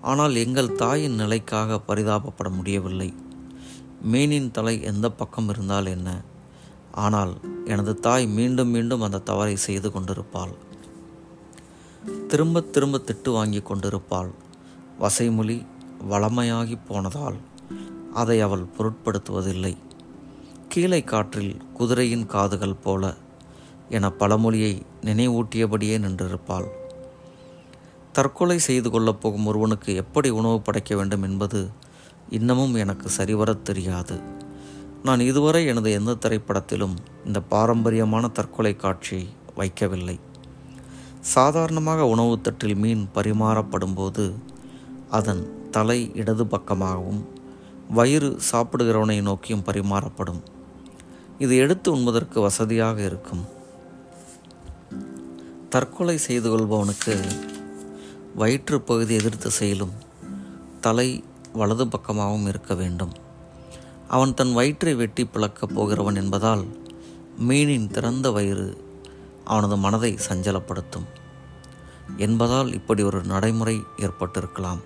ஆனால் 0.01 0.35
எங்கள் 0.35 0.75
தாயின் 0.75 1.15
நிலைக்காக 1.15 1.79
பரிதாபப்பட 1.87 2.49
முடியவில்லை. 2.49 3.13
மீனின் 4.11 4.51
தலை 4.51 4.81
எந்த 4.81 5.11
பக்கம் 5.11 5.49
இருந்தால் 5.49 5.85
என்ன? 5.85 6.21
ஆனால் 6.91 7.33
எனது 7.65 7.99
தாய் 7.99 8.27
மீண்டும் 8.27 8.67
மீண்டும் 8.67 9.01
அந்த 9.01 9.17
தவறை 9.17 9.55
செய்து 9.55 9.91
கொண்டிருப்பாள். 9.91 10.53
திரும்ப 12.27 12.61
திரும்ப 12.61 12.97
திட்டு 12.97 13.31
வாங்கி 13.31 13.59
கொண்டிருப்பாள். 13.59 14.31
வசைமொழி 14.99 15.65
வளமையாகி 16.09 16.77
போனதால் 16.87 17.35
அதை 18.13 18.39
அவள் 18.39 18.65
பொருட்படுத்துவதில்லை. 18.77 19.77
கீழே 20.67 21.03
காற்றில் 21.03 21.57
குதிரையின் 21.73 22.25
காதுகள் 22.25 22.81
போல 22.83 23.13
என 23.89 24.09
பழமொழியை 24.09 24.85
நினைவூட்டியபடியே 25.01 25.97
நின்றிருப்பாள். 25.99 26.67
தற்கொலை 28.11 28.59
செய்து 28.59 28.89
கொள்ளப் 28.89 29.21
போகும் 29.21 29.45
ஒருவனுக்கு 29.45 29.95
எப்படி 29.95 30.29
உணவு 30.29 30.61
படைக்க 30.61 30.95
வேண்டும் 30.95 31.23
என்பது 31.23 31.69
இன்னமும் 32.29 32.73
எனக்கு 32.73 33.09
சரிவரத் 33.17 33.61
தெரியாது. 33.61 34.19
நான் 35.03 35.19
இதுவரை 35.19 35.65
எனது 35.65 35.91
எந்த 35.91 36.13
திரைப்படத்திலும் 36.13 36.95
இந்த 37.25 37.41
பாரம்பரியமான 37.41 38.27
தற்கொலை 38.27 38.75
காட்சி 38.75 39.29
வைக்கவில்லை. 39.57 40.19
சாதாரணமாக 41.19 42.05
உணவு 42.05 42.41
தட்டில் 42.41 42.75
மீன் 42.75 43.09
பரிமாறப்படும்போது 43.15 44.31
அதன் 45.09 45.69
தலை 45.71 46.11
இடது 46.13 46.45
பக்கமாகவும் 46.45 47.23
வயிறு 47.89 48.39
சாப்பிடுகிறவனை 48.51 49.21
நோக்கியும் 49.21 49.63
பரிமாறப்படும். 49.65 50.41
இது 51.39 51.55
எடுத்து 51.55 51.91
உண்பதற்கு 51.91 52.41
வசதியாக 52.41 53.01
இருக்கும். 53.01 53.45
தற்கொலை 55.69 56.17
செய்து 56.17 56.57
கொள்பவனுக்கு 56.57 57.25
வயிற்று 58.35 58.81
பகுதி 58.81 59.15
எதிர் 59.15 59.37
திசையிலும் 59.37 59.91
தலை 60.81 61.23
வலது 61.53 61.85
பக்கமாகவும் 61.85 62.47
இருக்க 62.47 62.75
வேண்டும். 62.75 63.11
அவன் 64.07 64.33
தன் 64.33 64.53
வயிற்றை 64.53 64.95
வெட்டி 64.95 65.25
பிளக்கப் 65.25 65.75
போகிறவன் 65.75 66.15
என்பதால் 66.15 66.65
மீனின் 67.47 67.87
திறந்த 67.87 68.31
வயிறு 68.31 68.83
அவனது 69.45 69.77
மனதை 69.77 70.17
சஞ்சலப்படுத்தும். 70.29 71.07
என்பதால் 72.17 72.73
இப்படி 72.73 73.03
ஒரு 73.03 73.23
நடைமுறை 73.23 73.83
ஏற்பட்டிருக்கலாம். 73.97 74.79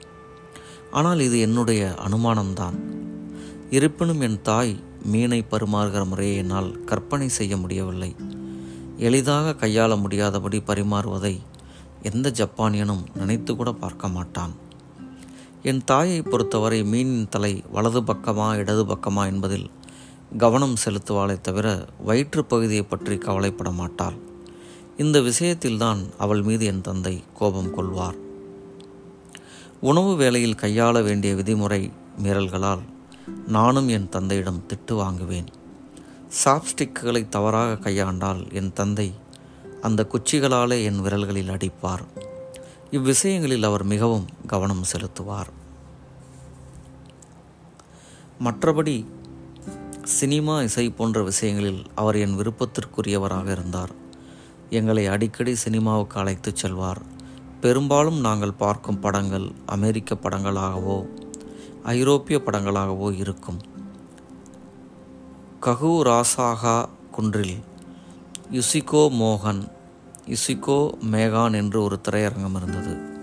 ஆனால் 0.92 1.20
இது 1.20 1.40
என்னுடைய 1.40 1.96
அனுமானம்தான். 2.08 2.80
இருப்பினும் 3.70 4.22
என் 4.22 4.42
தாய் 4.42 4.84
மீனை 5.04 5.46
பரிமாறுகிற 5.52 6.06
முறையை 6.06 6.36
என்னால் 6.36 6.84
கற்பனை 6.84 7.30
செய்ய 7.30 7.58
முடியவில்லை. 7.58 8.16
எளிதாக 8.98 9.68
கையாள 9.68 10.00
முடியாதபடி 10.00 10.60
பரிமாறுவதை 10.60 11.40
எந்த 12.10 12.28
ஜப்பானியனும் 12.40 13.04
நினைத்து 13.16 13.52
கூட 13.56 13.72
பார்க்க 13.72 14.08
மாட்டான். 14.08 14.54
என் 15.64 15.82
தாயை 15.86 16.20
பொறுத்தவரை 16.22 16.80
மீனின் 16.84 17.30
தலை 17.30 17.54
வலது 17.72 18.02
பக்கமா 18.02 18.48
இடது 18.56 18.84
பக்கமா 18.86 19.24
என்பதில் 19.26 19.68
கவனம் 20.38 20.76
செலுத்துவாளே 20.84 21.36
தவிர 21.42 21.68
வயிற்று 22.04 22.42
பகுதியை 22.46 22.84
பற்றி 22.84 23.18
கவலைப்பட 23.18 23.70
மாட்டாள். 23.72 24.18
இந்த 24.98 25.20
விஷயத்தில்தான் 25.20 26.02
அவள் 26.18 26.42
மீது 26.42 26.66
என் 26.66 26.82
தந்தை 26.82 27.16
கோபம் 27.34 27.74
கொள்வார். 27.74 28.18
உணவு 29.82 30.12
வேளையில் 30.16 30.60
கையாள 30.62 31.04
வேண்டிய 31.04 31.34
விதிமுறை 31.34 31.82
மீறல்களால் 32.24 32.84
நானும் 33.48 33.88
என் 33.88 34.10
தந்தையிடம் 34.10 34.64
திட்டு 34.70 34.94
வாங்குவேன். 34.94 35.50
சாப்ஸ்டிக்குகளை 36.44 37.22
தவறாக 37.30 37.72
கையாண்டால் 37.80 38.42
என் 38.52 38.74
தந்தை 38.74 39.08
அந்த 39.86 40.08
குச்சிகளாலே 40.12 40.84
என் 40.84 41.00
விரல்களில் 41.00 41.52
அடிப்பார். 41.52 42.06
இவ்விஷயங்களில் 42.92 43.66
அவர் 43.66 43.84
மிகவும் 43.84 44.26
கவனம் 44.48 44.84
செலுத்துவார். 44.92 45.52
மற்றபடி 48.44 49.06
சினிமா 50.04 50.62
இசை 50.62 50.90
போன்ற 50.90 51.24
விஷயங்களில் 51.24 51.86
அவர் 51.96 52.16
என் 52.16 52.38
விருப்பத்திற்குரியவராக 52.38 53.52
இருந்தார். 53.52 53.92
எங்களை 54.70 55.06
அடிக்கடி 55.06 55.56
சினிமாவுக்கு 55.56 56.20
அழைத்துச் 56.20 56.56
செல்வார். 56.56 57.02
பெரும்பாலும் 57.62 58.20
நாங்கள் 58.20 58.54
பார்க்கும் 58.54 59.00
படங்கள் 59.00 59.52
அமெரிக்க 59.66 60.16
படங்களாகவோ 60.16 60.98
ஐரோப்பிய 61.84 62.42
படங்களாகவோ 62.46 63.16
இருக்கும். 63.16 63.62
ககு 65.62 65.92
ராசாகா 66.04 66.90
குன்றில் 67.12 67.58
யுசிகோ 68.52 69.04
மோகன் 69.22 69.74
இசிகோ 70.26 70.94
மேகான் 71.12 71.56
என்று 71.56 71.82
ஒரு 71.82 72.00
திரையரங்கம் 72.10 72.56
இருந்தது. 72.56 73.14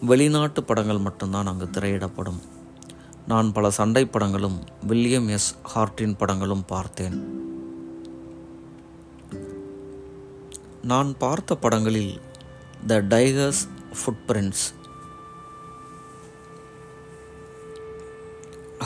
வெளிநாட்டு 0.00 0.64
படங்கள் 0.64 0.98
மட்டும்தான் 0.98 1.46
அங்கு 1.46 1.64
திரையிடப்படும். 1.64 2.40
நான் 3.28 3.52
பல 3.52 3.70
சண்டை 3.70 4.06
படங்களும் 4.06 4.58
வில்லியம் 4.86 5.28
எஸ். 5.28 5.56
ஹார்ட்டின் 5.74 6.16
படங்களும் 6.16 6.64
பார்த்தேன். 6.66 7.38
நான் 10.82 11.16
பார்த்த 11.18 11.56
படங்களில் 11.56 12.20
the 12.86 13.00
tiger's 13.00 13.68
footprints 13.92 14.66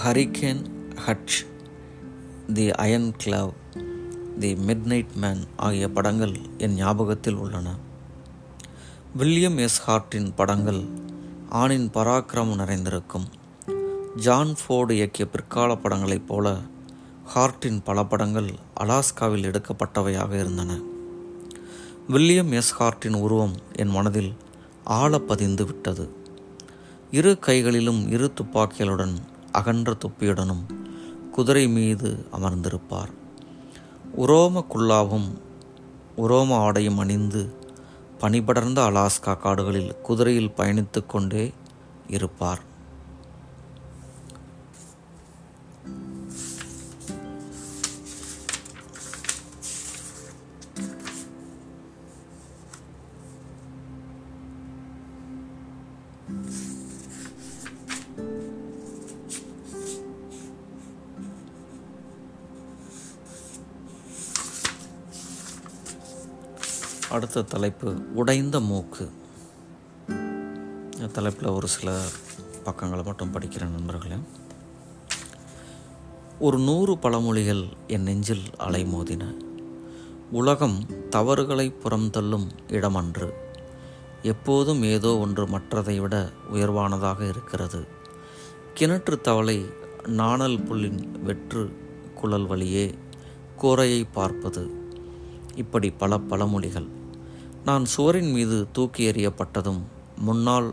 hurricane 0.04 0.64
hutch 1.06 1.46
the 2.52 2.70
iron 2.70 3.12
glove 3.24 3.52
the 4.38 4.55
midnight 4.55 5.14
man 5.14 5.44
ஆகிய 5.57 5.90
படங்கள் 5.90 6.37
என் 6.59 6.75
ஞாபகத்தில் 6.75 7.35
உள்ளன. 7.35 7.75
வில்லியம் 9.16 9.59
எஸ் 9.59 9.90
ஹார்ட்டின் 9.90 10.33
படங்கள் 10.37 10.85
ஆணின் 11.49 11.90
பராக்கிரமம் 11.90 12.55
நிறைந்திருக்கும். 12.55 13.29
ஜான் 14.16 14.55
ஃபோர்டு 14.55 14.94
இயக்கிய 14.94 15.25
பிற்கால 15.25 15.77
படங்களைப் 15.77 16.27
போல 16.27 16.57
ஹார்ட்டின் 17.35 17.81
பல 17.85 18.05
படங்கள் 18.05 18.51
அலாஸ்காவில் 18.81 19.47
எடுக்கப்பட்டவையாக 19.51 20.33
இருந்தன. 20.33 20.79
வில்லியம் 22.09 22.53
எஸ் 22.53 22.75
ஹார்ட்டின் 22.79 23.20
உருவம் 23.20 23.55
என் 23.73 23.88
மனதில் 23.88 24.35
ஆழ 24.85 25.18
பதிந்து 25.18 25.64
விட்டது. 25.64 26.14
இரு 27.11 27.38
கைகளிலும் 27.38 28.11
இரு 28.11 28.33
துப்பாக்கிகளுடன் 28.40 29.14
அகன்ற 29.53 29.97
தொப்பியுடனும் 30.07 30.64
குதிரை 31.31 31.68
மீது 31.68 32.27
அமர்ந்திருப்பார். 32.33 33.23
உரோம 34.16 34.61
குல்லாவும் 34.74 35.29
உரோம 36.16 36.57
ஆடையும் 36.57 36.98
அணிந்து 36.98 37.40
பனிபடர்ந்த 38.18 38.81
அலாஸ்கா 38.88 39.33
காடுகளில் 39.38 39.96
குதிரையில் 40.03 40.55
பயணித்து 40.57 41.07
கொண்டே 41.07 41.53
இருப்பார். 42.07 42.61
அடுத்த 67.35 67.59
தலைப்பு 67.59 68.03
உடைந்த 68.14 68.61
மூக்கு. 68.61 69.11
தலைப்பில் 71.12 71.49
ஒரு 71.49 71.68
சில 71.68 72.01
பக்கங்களை 72.64 73.05
மட்டும் 73.05 73.35
படிக்கிற 73.35 73.68
நண்பர்களே. 73.68 74.14
ஒரு 76.40 76.59
நூறு 76.59 76.99
பழமொழிகள் 76.99 77.68
என் 77.87 78.03
நெஞ்சில் 78.03 78.42
அலைமோதின. 78.59 79.37
உலகம் 80.33 81.09
தவறுகளை 81.11 81.70
புறம்தள்ளும் 81.70 82.51
இடமன்று. 82.68 83.33
எப்போதும் 84.23 84.83
ஏதோ 84.83 85.18
ஒன்று 85.18 85.47
மற்றதை 85.47 86.01
விட 86.01 86.31
உயர்வானதாக 86.53 87.29
இருக்கிறது. 87.29 87.87
கிணற்று 88.75 89.20
தவளை 89.20 89.66
நாணல் 90.07 90.62
புல்லின் 90.62 91.23
வெற்று 91.23 91.77
குழல் 92.14 92.47
வழியே 92.47 92.94
கூரையை 93.57 94.05
பார்ப்பது. 94.05 94.70
இப்படி 95.55 95.90
பல 95.90 96.18
பழமொழிகள். 96.18 97.03
நான் 97.64 97.85
சுவரின் 97.85 98.31
மீது 98.31 98.66
தூக்கி 98.72 99.11
எறியப்பட்டதும் 99.11 99.81
முன்னாள் 100.16 100.72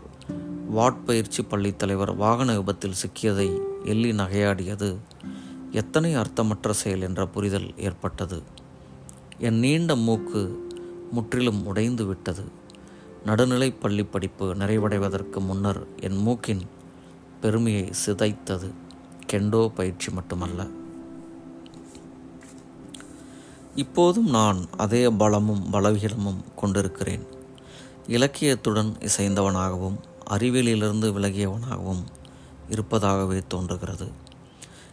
வாட்பயிற்சி 0.76 1.42
பள்ளி 1.48 1.76
தலைவர் 1.76 2.14
வாகன 2.14 2.56
விபத்தில் 2.56 2.92
சிக்கியதை 2.92 3.58
எள்ளி 3.84 4.12
நகையாடியது 4.12 4.96
எத்தனை 5.70 6.16
அர்த்தமற்ற 6.16 6.70
செயல் 6.70 7.00
என்ற 7.00 7.26
புரிதல் 7.26 7.76
ஏற்பட்டது. 7.76 8.42
என் 9.38 9.58
நீண்ட 9.58 9.96
மூக்கு 9.96 10.68
முற்றிலும் 11.10 11.66
உடைந்து 11.66 12.06
விட்டது. 12.06 12.44
நடுநிலைப் 13.24 13.80
பள்ளி 13.80 14.04
படிப்பு 14.04 14.54
நிறைவடைவதற்கு 14.54 15.40
முன்னர் 15.40 15.86
என் 16.00 16.16
மூக்கின் 16.16 16.62
பெருமையை 17.40 17.90
சிதைத்தது. 18.06 18.70
கெண்டோ 19.32 19.68
பயிற்சி 19.68 20.12
மட்டுமல்ல. 20.12 20.66
இப்போதும் 23.74 24.30
நான் 24.30 24.66
அதே 24.76 25.10
பலமும் 25.10 25.70
பலவீனமும் 25.70 26.44
கொண்டிருக்கிறேன். 26.56 27.26
இலக்கியத்துடன் 28.06 28.96
இசைந்தவனாகவும் 29.00 29.96
அறிவியலிலிருந்து 30.30 31.12
விலகியவனாகவும் 31.12 32.04
இருப்பதாகவே 32.68 33.42
தோன்றுகிறது. 33.48 34.08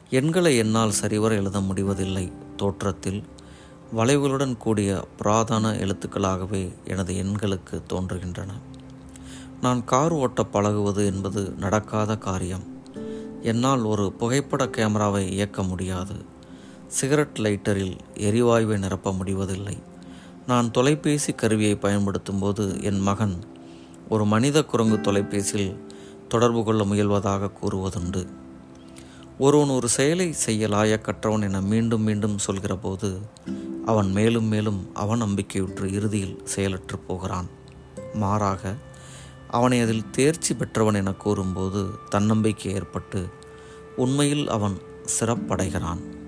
எண்களை 0.09 0.57
என்னால் 0.57 0.91
சரிவர 0.91 1.35
எழுத 1.35 1.61
முடிவதில்லை. 1.61 2.31
தோற்றத்தில் 2.55 3.23
வளைவுகளுடன் 3.95 4.57
கூடிய 4.57 5.07
புராதன 5.17 5.73
எழுத்துக்களாகவே 5.73 6.73
எனது 6.85 7.13
எண்களுக்கு 7.13 7.81
தோன்றுகின்றன. 7.93 8.49
நான் 9.61 9.83
கார் 9.83 10.11
ஓட்ட 10.11 10.43
பழகுவது 10.43 11.05
என்பது 11.05 11.53
நடக்காத 11.57 12.17
காரியம். 12.17 12.81
என்னால் 13.41 13.81
ஒரு 13.81 14.11
புகைப்பட 14.11 14.69
கேமராவை 14.69 15.31
இயக்க 15.31 15.63
முடியாது. 15.63 16.13
சிகரெட் 16.89 17.39
லைட்டரில் 17.39 17.97
எரிவாயுவை 18.15 18.78
நிரப்ப 18.78 19.13
முடிவதில்லை. 19.13 19.78
நான் 20.47 20.71
தொலைபேசி 20.71 21.34
கருவியை 21.34 21.75
பயன்படுத்தும் 21.75 22.39
போது 22.39 22.84
என் 22.84 22.99
மகன் 22.99 23.43
ஒரு 24.10 24.25
மனித 24.25 24.63
குரங்கு 24.63 25.02
தொலைபேசியில் 25.02 25.86
தொடர்பு 26.28 26.63
கொள்ள 26.63 26.84
முயல்வதாக 26.84 27.52
கூறுவதுண்டு. 27.62 28.28
ஒருவன் 29.38 29.69
ஒரு 29.69 29.89
செயலை 29.89 30.34
செய்ய 30.34 30.67
லாயக்கற்றவன் 30.67 31.41
என 31.41 31.62
மீண்டும் 31.62 32.02
மீண்டும் 32.02 32.38
சொல்கிற 32.38 32.75
போது 32.75 33.19
அவன் 33.86 34.12
மேலும் 34.12 34.45
மேலும் 34.45 34.89
அவன் 34.93 35.23
நம்பிக்கையுற்று 35.23 35.93
இறுதியில் 35.93 36.41
செயலற்று 36.43 36.99
போகிறான். 36.99 37.49
மாறாக 38.13 38.75
அவனை 39.49 39.82
அதில் 39.82 40.10
தேர்ச்சி 40.10 40.56
பெற்றவன் 40.56 40.93
என 40.93 41.13
கூறும்போது 41.13 41.89
தன்னம்பிக்கை 42.10 42.73
ஏற்பட்டு 42.73 43.30
உண்மையில் 43.95 44.47
அவன் 44.47 44.78
சிறப்படைகிறான். 45.19 46.18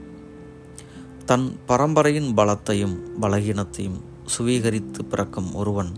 தன் 1.25 1.45
பரம்பரையின் 1.67 2.29
பலத்தையும் 2.38 2.95
பலகீனத்தையும் 3.21 3.99
சுவீகரித்து 4.34 5.01
பிறக்கும் 5.10 5.55
ஒருவன் 5.55 5.91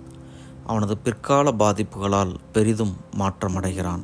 அவனது 0.66 0.98
பிற்கால 0.98 1.52
பாதிப்புகளால் 1.52 2.34
பெரிதும் 2.52 2.94
மாற்றமடைகிறான். 3.18 4.04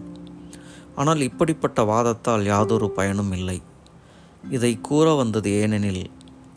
ஆனால் 0.95 1.19
இப்படிப்பட்ட 1.19 1.81
வாதத்தால் 1.83 2.43
யாதொரு 2.43 2.89
பயனும் 2.89 3.31
இல்லை. 3.31 3.61
இதை 4.49 4.81
கூற 4.81 5.13
வந்தது 5.13 5.51
ஏனெனில் 5.51 6.09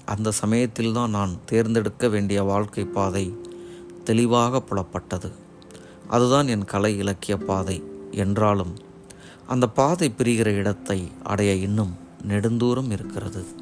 அந்த 0.04 0.30
சமயத்தில்தான் 0.30 1.10
நான் 1.10 1.34
தேர்ந்தெடுக்க 1.44 2.08
வேண்டிய 2.08 2.42
வாழ்க்கை 2.42 2.84
பாதை 2.84 3.34
தெளிவாக 4.04 4.62
புலப்பட்டது. 4.70 5.30
அதுதான் 6.08 6.48
என் 6.48 6.64
கலை 6.64 6.98
இலக்கிய 6.98 7.36
பாதை 7.36 7.84
என்றாலும் 8.10 8.72
அந்த 9.46 9.66
பாதை 9.68 10.14
பிரிகிற 10.18 10.48
இடத்தை 10.52 11.08
அடைய 11.22 11.52
இன்னும் 11.54 11.92
நெடுந்தூரம் 12.28 12.90
இருக்கிறது. 12.90 13.61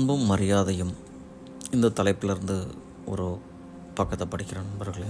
அன்பும் 0.00 0.26
மரியாதையும் 0.26 0.94
இந்த 1.70 1.88
தலைப்பிலிருந்து 1.88 2.66
ஒரு 3.06 3.38
பக்கத்தை 3.94 4.26
படிக்கிற 4.26 4.54
நண்பர்களே. 4.54 5.06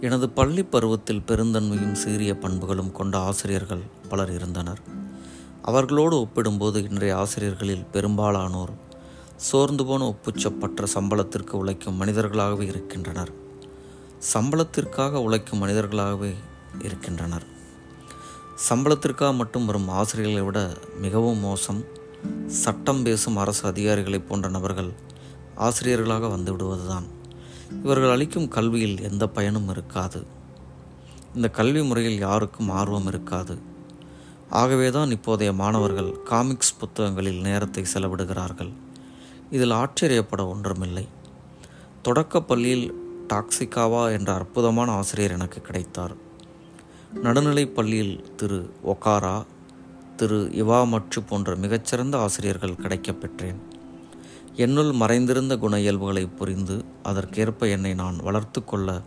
எனது 0.00 0.28
பள்ளி 0.28 0.62
பருவத்தில் 0.62 1.22
பெருந்தன்மையும் 1.26 1.92
சீரிய 1.92 2.38
பண்புகளும் 2.38 2.92
கொண்ட 2.92 3.18
ஆசிரியர்கள் 3.18 3.80
பலர் 4.08 4.32
இருந்தனர். 4.32 4.78
அவர்களோடு 5.62 6.20
ஒப்பிடும்போது 6.20 6.82
இன்றைய 6.82 7.16
ஆசிரியர்களில் 7.16 7.84
பெரும்பாலானோர் 7.92 8.70
சோர்ந்து 9.36 9.86
போன 9.86 10.14
ஒப்புச்சப்பற்ற 10.14 10.86
சம்பளத்திற்கு 10.94 11.50
உழைக்கும் 11.50 12.00
மனிதர்களாகவே 12.00 12.60
இருக்கின்றனர். 12.60 13.30
சம்பளத்திற்காக 14.32 15.12
உழைக்கும் 15.12 15.62
மனிதர்களாகவே 15.62 16.34
இருக்கின்றனர். 16.82 17.44
சம்பளத்திற்காக 18.68 19.34
மட்டும் 19.34 19.66
வரும் 19.66 19.88
ஆசிரியர்களை 19.88 20.46
விட 20.46 20.76
மிகவும் 21.00 21.38
மோசம் 21.38 22.02
சட்டம் 22.46 23.02
பேசும் 23.02 23.36
அரசு 23.36 23.66
அதிகாரிகளை 23.66 24.18
போன்ற 24.18 24.48
நபர்கள் 24.48 24.92
ஆசிரியர்களாக 25.54 26.28
வந்து 26.28 26.56
விடுவதுதான் 26.56 27.04
இவர்கள் 27.82 28.10
அளிக்கும் 28.10 28.48
கல்வியில் 28.48 29.00
எந்த 29.00 29.26
பயனும் 29.26 29.68
இருக்காது. 29.68 30.26
இந்த 31.34 31.48
கல்வி 31.48 31.82
முறையில் 31.82 32.18
யாருக்கும் 32.18 32.70
ஆர்வம் 32.70 33.06
இருக்காது. 33.06 33.58
ஆகவே 34.50 34.90
தான் 34.90 35.08
இப்போதைய 35.08 35.54
மாணவர்கள் 35.54 36.22
காமிக்ஸ் 36.22 36.76
புத்தகங்களில் 36.78 37.40
நேரத்தை 37.40 37.84
செலவிடுகிறார்கள். 37.94 38.72
இதில் 39.50 39.70
ஆச்சரியப்பட 39.70 40.46
ஒன்றுமில்லை. 40.46 41.08
தொடக்கப் 42.02 42.48
பள்ளியில் 42.48 42.94
டாக்ஸிகாவா 43.28 44.10
என்ற 44.12 44.34
அற்புதமான 44.34 44.92
ஆசிரியர் 44.92 45.30
எனக்கு 45.30 45.60
கிடைத்தார். 45.60 46.14
நடுநிலைப் 47.22 47.74
பள்ளியில் 47.74 48.24
திரு 48.36 48.72
ஒகாரா 48.86 49.44
திரு 50.16 50.50
இவா 50.54 50.86
மற்று 50.86 51.22
போன்ற 51.22 51.56
மிகச்சிறந்த 51.56 52.18
ஆசிரியர்கள் 52.18 52.76
கிடைக்கப் 52.76 53.20
பெற்றேன் 53.20 53.60
என்னுள் 54.54 54.92
மறைந்திருந்த 54.92 55.56
குண 55.56 55.80
இயல்புகளை 55.80 56.26
புரிந்து 56.26 56.84
அதற்கேற்ப 57.02 57.68
என்னை 57.68 57.94
நான் 57.94 58.16
வளர்த்து 58.16 58.64
கொள்ள 58.64 59.02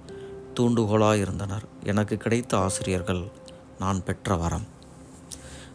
தூண்டுகோலாயிருந்தனர். 0.59 1.65
எனக்கு 1.83 2.17
கிடைத்த 2.17 2.57
ஆசிரியர்கள் 2.57 3.31
நான் 3.79 4.03
பெற்ற 4.03 4.35
வரம். 4.35 4.65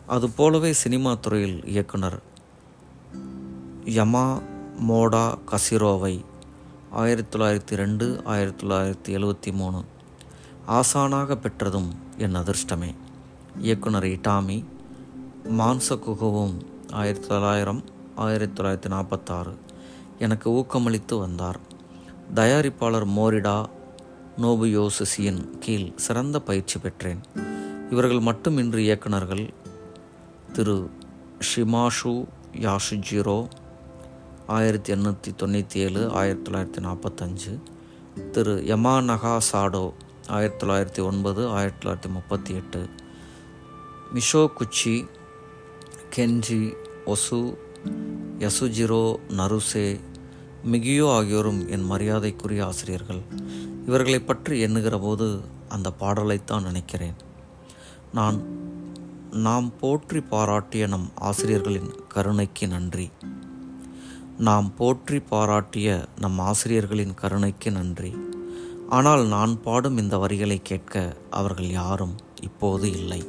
அதுபோலவே 0.06 0.72
சினிமா 0.72 1.14
துறையில் 1.14 1.64
இயக்குனர் 1.64 2.18
யமா 3.84 4.42
மோடா 4.88 5.38
கசிரோவை 5.50 6.24
ஆயிரத்தி 6.90 7.38
தொள்ளாயிரத்தி 7.38 7.76
ரெண்டு 7.76 8.22
ஆயிரத்தி 8.24 8.66
தொள்ளாயிரத்தி 8.66 9.08
எழுவத்தி 9.18 9.52
மூணு 9.52 9.84
ஆசானாக 10.68 11.34
பெற்றதும் 11.34 11.90
என் 12.18 12.36
அதிர்ஷ்டமே. 12.36 12.94
இயக்குனர் 13.58 14.04
இட்டாமி 14.04 14.64
மான்சகுகவும் 15.50 16.54
ஆயிரத்தி 16.90 17.26
தொள்ளாயிரம் 17.26 17.84
ஆயிரத்தி 18.14 18.62
தொள்ளாயிரத்தி 18.62 18.88
நாற்பத்தாறு. 18.88 19.58
எனக்கு 20.18 20.50
ஊக்கமளித்து 20.50 21.18
வந்தார். 21.18 21.60
தயாரிப்பாளர் 22.34 23.06
மோரிடா 23.06 23.64
நோபுயோசிசியின் 24.42 25.58
கீழ் 25.58 25.92
சிறந்த 25.96 26.40
பயிற்சி 26.40 26.78
பெற்றேன். 26.78 27.20
இவர்கள் 27.90 28.20
மட்டுமின்றி 28.20 28.90
இயக்குனர்கள் 28.90 29.48
திரு 30.52 30.90
ஷிமாஷு 31.54 32.26
யாஷுஜிரோ 32.52 33.48
ஆயிரத்தி 34.46 34.92
எண்ணூற்றி 34.92 35.34
தொண்ணூற்றி 35.38 35.74
ஏழு 35.74 36.10
ஆயிரத்தி 36.10 36.50
தொள்ளாயிரத்தி 36.50 36.84
நாற்பத்தஞ்சு. 36.84 37.62
திரு 38.30 38.62
யமானகா 38.66 39.38
சாடோ 39.52 39.92
ஆயிரத்தி 40.28 40.66
தொள்ளாயிரத்தி 40.66 41.06
ஒன்பது 41.06 41.48
ஆயிரத்தி 41.48 41.88
தொள்ளாயிரத்தி 41.88 42.12
முப்பத்தி 42.12 42.54
எட்டு. 42.54 42.88
மிஷோ 44.14 44.52
குச்சி 44.52 45.06
கென்ஜி 46.12 46.62
ஒசு 47.06 47.38
யசுஜிரோ 48.38 49.04
நருசே 49.30 49.86
மிகியோ 50.64 51.06
ஆகியோரும் 51.10 51.60
என் 51.68 51.86
மரியாதைக்குரிய 51.86 52.60
ஆசிரியர்கள் 52.64 53.22
இவர்களை 53.86 54.20
பற்றி 54.20 54.56
எண்ணுகிற 54.60 54.98
போது 54.98 55.28
அந்த 55.68 55.88
பாடலைத்தான் 56.00 56.66
நினைக்கிறேன் 56.66 57.16
நான் 58.12 58.38
நாம் 59.38 59.68
போற்றி 59.80 60.20
பாராட்டிய 60.30 60.86
நம் 60.86 61.08
ஆசிரியர்களின் 61.22 61.90
கருணைக்கு 62.08 62.68
நன்றி 62.68 63.08
நாம் 64.40 64.70
போற்றி 64.74 65.20
பாராட்டிய 65.30 65.88
நம் 66.20 66.40
ஆசிரியர்களின் 66.40 67.14
கருணைக்கு 67.14 67.70
நன்றி 67.70 68.12
ஆனால் 68.88 69.24
நான் 69.26 69.54
பாடும் 69.62 69.96
இந்த 69.96 70.18
வரிகளை 70.18 70.60
கேட்க 70.62 70.94
அவர்கள் 71.30 71.70
யாரும் 71.72 72.14
இப்போது 72.42 72.86
இல்லை 72.92 73.22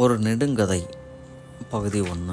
ஒரு 0.00 0.18
நெடுங்கதை 0.18 0.88
பகுதி 1.70 2.00
ஒன்று. 2.00 2.32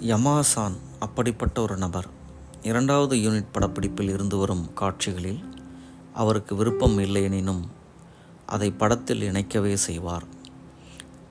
யமாசான் 0.00 0.76
அப்படிப்பட்ட 0.98 1.60
ஒரு 1.60 1.76
நபர். 1.76 2.06
இரண்டாவது 2.62 3.16
யூனிட் 3.16 3.46
படப்பிடிப்பில் 3.54 4.12
இருந்து 4.12 4.36
வரும் 4.36 4.74
காட்சிகளில் 4.74 5.44
அவருக்கு 6.14 6.54
விருப்பம் 6.54 6.98
இல்லையெனினும் 6.98 7.62
அதை 8.46 8.70
படத்தில் 8.70 9.32
இணைக்கவே 9.32 9.74
செய்வார். 9.74 10.24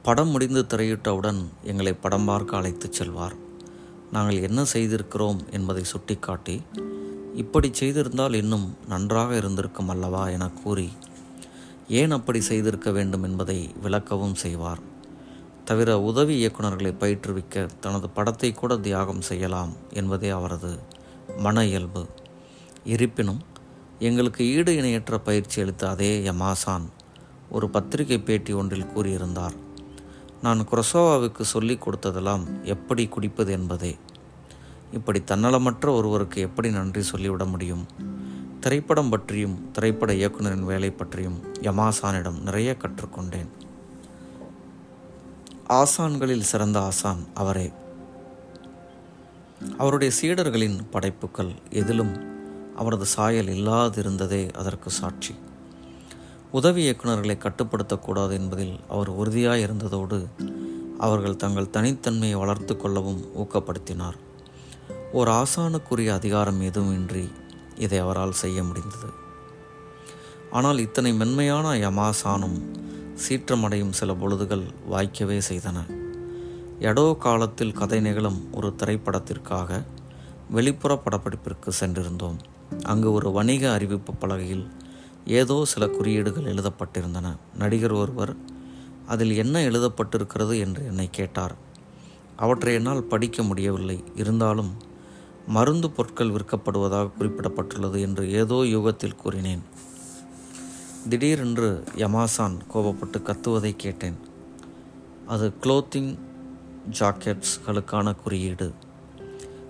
படம் 0.04 0.30
முடிந்து 0.30 0.66
திரையிட்டவுடன் 0.70 1.46
எங்களை 1.64 1.94
படம் 1.94 2.26
பார்க்க 2.26 2.58
அழைத்துச் 2.58 2.94
செல்வார். 2.94 3.48
நாங்கள் 4.12 4.42
என்ன 4.42 4.66
செய்திருக்கிறோம் 4.74 5.40
என்பதை 5.52 5.84
சுட்டிக்காட்டி 5.84 6.62
இப்படி 7.34 7.72
செய்திருந்தால் 7.80 8.34
இன்னும் 8.34 8.78
நன்றாக 8.88 9.36
இருந்திருக்கும் 9.36 9.90
அல்லவா 9.90 10.28
என 10.28 10.50
கூறி 10.50 10.90
ஏன் 11.88 12.12
அப்படி 12.12 12.42
செய்திருக்க 12.42 12.92
வேண்டும் 12.92 13.24
என்பதை 13.24 13.70
விளக்கவும் 13.84 14.34
செய்வார். 14.34 14.80
தவிர 15.66 16.02
உதவி 16.02 16.48
இயக்குநர்களை 16.48 16.92
பயிற்றுவிக்க 17.00 17.70
தனது 17.80 18.10
படத்தை 18.10 18.54
கூட 18.54 18.78
தியாகம் 18.78 19.22
செய்யலாம் 19.22 19.74
என்பதே 19.94 20.30
அவரது 20.30 20.80
மன 21.38 21.66
இயல்பு. 21.66 22.06
இருப்பினும் 22.84 23.42
எங்களுக்கு 24.00 24.46
ஈடு 24.46 24.76
இணையற்ற 24.76 25.18
பயிற்சி 25.20 25.62
அளித்த 25.62 25.90
அதே 25.90 26.24
யமாசான் 26.24 26.88
ஒரு 27.50 27.70
பத்திரிகை 27.70 28.20
பேட்டி 28.20 28.54
ஒன்றில் 28.54 28.92
கூறியிருந்தார். 28.96 29.56
நான் 30.42 30.68
குரசோவாவுக்கு 30.68 31.42
சொல்லிக் 31.42 31.90
கொடுத்ததெல்லாம் 31.90 32.62
எப்படி 32.62 33.08
குடிப்பது 33.08 33.52
என்பதே. 33.52 33.98
இப்படி 34.92 35.20
தன்னலமற்ற 35.20 35.90
ஒருவருக்கு 35.90 36.42
எப்படி 36.42 36.72
நன்றி 36.72 37.02
சொல்லிவிட 37.02 37.46
முடியும்? 37.46 37.86
திரைப்படம் 38.60 39.10
பற்றியும் 39.10 39.72
திரைப்பட 39.72 40.14
இயக்குனரின் 40.14 40.64
வேலை 40.64 40.92
பற்றியும் 40.92 41.54
யமாசானிடம் 41.54 42.42
நிறைய 42.42 42.78
கற்றுக்கொண்டேன். 42.80 43.48
ஆசான்களில் 45.70 46.40
சிறந்த 46.40 46.82
ஆசான் 46.82 47.26
அவரே. 47.34 47.72
அவருடைய 49.78 50.14
சீடர்களின் 50.22 50.80
படைப்புகள் 50.92 51.52
எதிலும் 51.70 52.38
அவரது 52.76 53.06
சாயல் 53.06 53.46
இல்லாதிருந்ததே 53.46 54.52
அதற்கு 54.52 54.90
சாட்சி. 54.90 55.36
உதவி 56.52 56.92
இயக்குநர்களை 56.92 57.34
கட்டுப்படுத்தக்கூடாது 57.36 58.32
என்பதில் 58.32 58.80
அவர் 58.88 59.10
உறுதியாக 59.10 59.58
இருந்ததோடு 59.58 60.26
அவர்கள் 60.98 61.36
தங்கள் 61.36 61.74
தனித்தன்மையை 61.74 62.38
வளர்த்து 62.38 62.78
கொள்ளவும் 62.78 63.22
ஊக்கப்படுத்தினார். 63.38 64.18
ஒரு 65.12 65.32
ஆசானுக்குரிய 65.32 66.14
அதிகாரம் 66.14 66.62
எதுவுமின்றி 66.62 67.32
இதை 67.78 68.00
அவரால் 68.00 68.32
செய்ய 68.32 68.64
முடிந்தது. 68.64 69.10
ஆனால் 70.52 70.80
இத்தனை 70.80 71.14
மென்மையான 71.14 71.74
யமாசானும் 71.74 72.58
சீற்றமடையும் 73.28 73.92
சில 73.92 74.14
பொழுதுகள் 74.14 74.66
வாய்க்கவே 74.88 75.40
செய்தன. 75.50 75.78
எடோ 76.80 77.16
காலத்தில் 77.20 77.72
கதை 77.72 78.00
நிகழும் 78.00 78.54
ஒரு 78.54 78.76
திரைப்படத்திற்காக 78.78 79.86
வெளிப்புற 80.50 81.02
படப்பிடிப்பிற்கு 81.06 81.72
சென்றிருந்தோம். 81.80 82.38
அங்கு 82.84 83.12
ஒரு 83.12 83.32
வணிக 83.32 83.72
அறிவிப்பு 83.72 84.14
பலகையில் 84.14 84.72
ஏதோ 85.26 85.66
சில 85.66 85.88
குறியீடுகள் 85.88 86.54
எழுதப்பட்டிருந்தன. 86.54 87.36
நடிகர் 87.58 87.92
ஒருவர் 87.92 88.36
அதில் 89.08 89.36
என்ன 89.36 89.62
எழுதப்பட்டிருக்கிறது? 89.62 90.60
என்று 90.60 90.86
என்னை 90.86 91.08
கேட்டார். 91.12 91.56
அவற்றை 92.36 92.74
என்னால் 92.74 93.04
படிக்க 93.04 93.44
முடியவில்லை. 93.44 94.04
இருந்தாலும் 94.16 94.76
மருந்து 95.48 95.90
பொருட்கள் 95.90 96.30
விற்கப்படுவதாக 96.30 97.12
குறிப்பிடப்பட்டுள்ளது 97.20 98.00
என்று 98.00 98.32
ஏதோ 98.32 98.56
யூகத்தில் 98.56 99.16
கூறினேன். 99.16 99.62
திடீரென்று 101.10 101.84
யமாசான் 101.96 102.58
கோபப்பட்டு 102.74 103.22
கத்துவதை 103.24 103.76
கேட்டேன். 103.76 104.18
அது 105.28 105.54
க்ளோத்திங் 105.62 106.18
ஜாக்கெட்ஸ்களுக்கான 107.00 108.16
குறியீடு. 108.16 108.74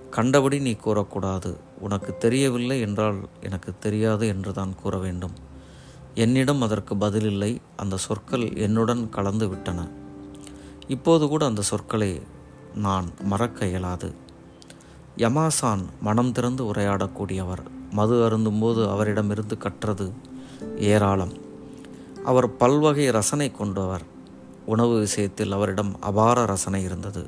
கண்டபடி 0.09 0.59
நீ 0.59 0.71
கூறக்கூடாது. 0.71 1.55
உனக்கு 1.79 2.17
தெரியவில்லை 2.17 2.79
என்றால் 2.79 3.19
எனக்கு 3.41 3.73
தெரியாது 3.79 4.27
என்று 4.27 4.53
தான் 4.53 4.75
கூற 4.75 4.97
வேண்டும். 4.97 5.31
என்னிடம் 6.13 6.61
அதற்கு 6.61 6.95
பதிலில்லை 6.95 7.57
அந்த 7.75 7.97
சொற்கள் 7.97 8.55
என்னுடன் 8.55 9.09
கலந்து 9.09 9.49
விட்டன. 9.49 9.87
இப்போது 10.87 11.27
கூட 11.27 11.45
அந்த 11.45 11.61
சொற்களை 11.61 12.21
நான் 12.75 13.11
மறக்க 13.23 13.65
இயலாது. 13.65 14.13
யமாசான் 15.17 15.85
மனம் 16.01 16.31
திறந்து 16.31 16.73
உரையாடக்கூடியவர். 16.73 17.63
மது 17.91 18.29
அருந்தும்போது 18.29 18.89
அவரிடமிருந்து 18.89 19.57
கற்றது 19.57 20.11
ஏராளம். 20.77 21.33
அவர் 22.25 22.57
பல்வகை 22.57 23.09
ரசனை 23.09 23.51
கொண்டவர். 23.51 24.01
உணவு 24.65 24.99
விஷயத்தில் 24.99 25.51
அவரிடம் 25.51 26.01
அபார 26.01 26.45
ரசனை 26.45 26.83
இருந்தது. 26.83 27.27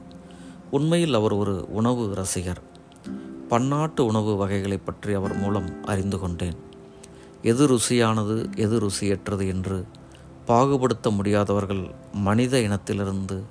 உண்மையில் 0.72 1.14
அவர் 1.14 1.32
ஒரு 1.32 1.66
உணவு 1.70 2.14
ரசிகர். 2.16 2.62
பன்னாட்டு 3.52 4.06
உணவு 4.06 4.36
வகைகளை 4.36 4.78
பற்றி 4.78 5.14
அவர் 5.14 5.38
மூலம் 5.38 5.84
அறிந்து 5.86 6.20
கொண்டேன். 6.20 6.58
எது 7.42 7.68
ருசியானது 7.68 8.56
எது 8.56 8.80
ருசியற்றது 8.80 9.48
என்று 9.48 9.86
பாகுபடுத்த 10.48 11.10
முடியாதவர்கள் 11.10 11.92
மனித 12.14 12.60
இனத்திலிருந்து 12.60 13.44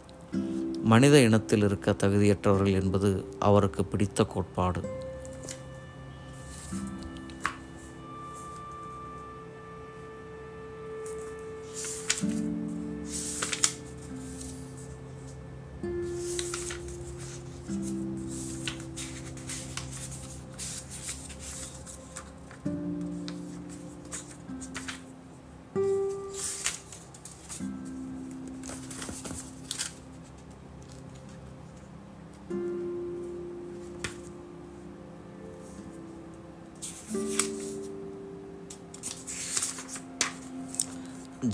மனித 0.82 1.20
இனத்தில் 1.20 1.62
இருக்க 1.62 1.90
தகுதியற்றவர்கள் 1.90 2.80
என்பது 2.82 3.24
அவருக்கு 3.38 3.84
பிடித்த 3.84 4.24
கோட்பாடு. 4.24 4.82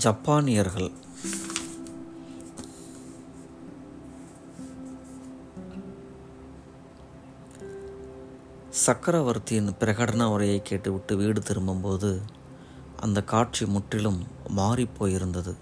ஜப்பானியர்கள். 0.07 0.91
சக்கரவர்த்தியின் 8.69 9.73
பிரகடன 9.79 10.23
உரையை 10.23 10.61
கேட்டுவிட்டு 10.61 11.17
வீடு 11.17 11.41
திரும்பும்போது 11.41 12.21
அந்த 12.97 13.23
காட்சி 13.23 13.65
முற்றிலும் 13.65 14.23
மாறிப்போயிருந்தது 14.57 15.55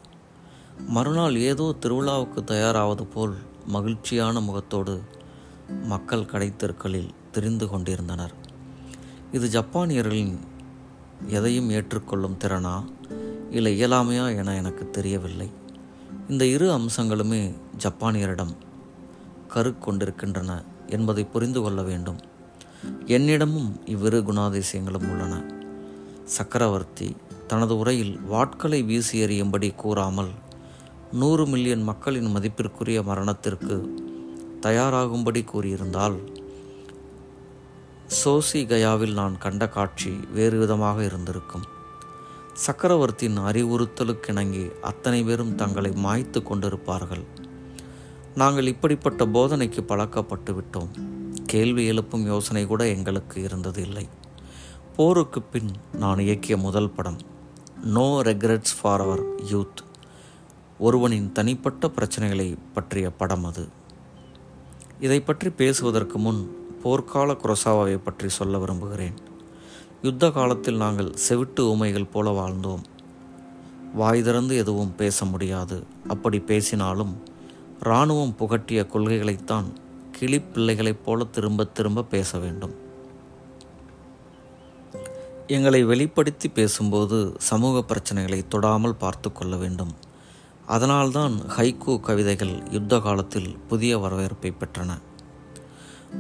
மறுநாள் 0.88 1.36
ஏதோ 1.36 1.76
திருவிழாவுக்கு 1.82 2.44
தயாராவது 2.44 3.06
போல் 3.06 3.36
மகிழ்ச்சியான 3.66 4.40
முகத்தோடு 4.40 5.02
மக்கள் 5.84 6.30
கடைத்தெருக்களில் 6.32 7.10
திரிந்து 7.32 7.68
கொண்டிருந்தனர். 7.68 8.34
இது 9.32 9.62
ஜப்பானியர்களின் 9.62 10.38
எதையும் 11.28 11.70
ஏற்றுக்கொள்ளும் 11.70 12.38
திறனா? 12.40 12.76
இல்லை 13.56 13.72
இயலாமையா 13.82 14.26
என 14.38 14.56
எனக்கு 14.56 14.90
தெரியவில்லை. 14.90 15.50
இந்த 16.30 16.46
இரு 16.46 16.68
அம்சங்களுமே 16.78 17.42
ஜப்பானியரிடம் 17.84 18.54
கரு 19.48 19.72
கொண்டிருக்கின்றன 19.80 20.52
என்பதை 20.88 21.24
புரிந்து 21.24 21.62
கொள்ள 21.62 21.82
வேண்டும். 21.82 22.20
என்னிடமும் 23.06 23.70
இவ்விரு 23.86 24.20
குணாதிசயங்களும் 24.20 25.08
உள்ளன. 25.12 25.36
சக்கரவர்த்தி 26.24 27.16
தனது 27.48 27.78
உரையில் 27.78 28.20
வாட்களை 28.32 28.86
வீசி 28.86 29.16
எறியும்படி 29.26 29.76
கூறாமல் 29.76 30.32
நூறு 31.12 31.48
மில்லியன் 31.48 31.84
மக்களின் 31.84 32.30
மதிப்பிற்குரிய 32.32 33.02
மரணத்திற்கு 33.04 33.76
தயாராகும்படி 34.62 35.44
கூறியிருந்தால் 35.54 36.18
சோசி 38.20 38.62
கயாவில் 38.72 39.14
நான் 39.14 39.38
கண்ட 39.38 39.64
காட்சி 39.68 40.12
வேறு 40.34 40.58
விதமாக 40.60 40.98
இருந்திருக்கும். 41.04 41.66
சக்கரவர்த்தியின் 42.64 43.40
அறிவுறுத்தலுக்கிணங்கி 43.40 44.62
அத்தனை 44.82 45.24
பேரும் 45.24 45.56
தங்களை 45.56 45.90
மாய்த்து 46.06 46.40
கொண்டிருப்பார்கள். 46.42 47.24
நாங்கள் 48.36 48.68
இப்படிப்பட்ட 48.68 49.26
போதனைக்கு 49.26 49.82
பழக்கப்பட்டு 49.82 50.52
விட்டோம். 50.58 50.92
கேள்வி 51.46 51.84
எழுப்பும் 51.86 52.26
யோசனை 52.26 52.64
கூட 52.68 52.88
எங்களுக்கு 52.88 53.44
இருந்தது 53.44 53.82
இல்லை 53.82 54.06
போருக்கு 54.96 55.42
பின் 55.42 55.72
நான் 55.94 56.18
இயக்கிய 56.18 56.58
முதல் 56.58 56.90
படம் 56.90 57.20
no 57.96 58.22
regrets 58.22 58.76
for 58.82 59.02
our 59.02 59.24
youth 59.52 59.84
ஒருவனின் 60.80 61.32
தனிப்பட்ட 61.32 61.92
பிரச்சனைகளை 61.98 62.50
பற்றிய 62.74 63.10
படம் 63.12 63.46
அது. 63.46 63.68
இதை 65.00 65.22
பற்றி 65.22 65.50
பேசுவதற்கு 65.50 66.18
முன் 66.18 66.42
போர்க்கால 66.84 67.36
குரசாவாவை 67.44 67.98
பற்றி 67.98 68.30
சொல்ல 68.30 68.58
விரும்புகிறேன். 68.58 69.16
யுத்த 70.06 70.32
காலத்தில் 70.32 70.76
நாங்கள் 70.76 71.16
செவிட்டு 71.30 71.60
ஊமைகள் 71.60 72.12
போல 72.12 72.32
வாழ்ந்தோம். 72.32 72.84
வாய் 73.94 74.22
திறந்து 74.22 74.56
எதுவும் 74.56 74.96
பேச 74.96 75.26
முடியாது. 75.26 75.84
அப்படி 76.08 76.40
பேசினாலும் 76.40 77.24
இராணுவம் 77.82 78.36
புகட்டிய 78.40 78.82
கொள்கைகளைத்தான் 78.86 79.66
கிளி 80.12 80.40
பிள்ளைகளைப் 80.42 81.06
போல 81.06 81.24
திரும்ப 81.24 81.64
திரும்ப 81.64 82.04
பேச 82.04 82.38
வேண்டும். 82.38 82.76
எங்களை 85.48 85.84
வெளிப்படுத்தி 85.84 86.50
பேசும்போது 86.50 87.34
சமூக 87.38 87.84
பிரச்சனைகளை 87.88 88.42
தொடாமல் 88.50 89.02
பார்த்து 89.04 89.32
கொள்ள 89.32 89.56
வேண்டும். 89.56 89.94
அதனால்தான் 90.66 91.34
ஹைக்கூ 91.58 92.00
கவிதைகள் 92.00 92.56
யுத்த 92.70 93.00
காலத்தில் 93.00 93.58
புதிய 93.68 93.98
வரவேற்பை 93.98 94.54
பெற்றன. 94.60 94.92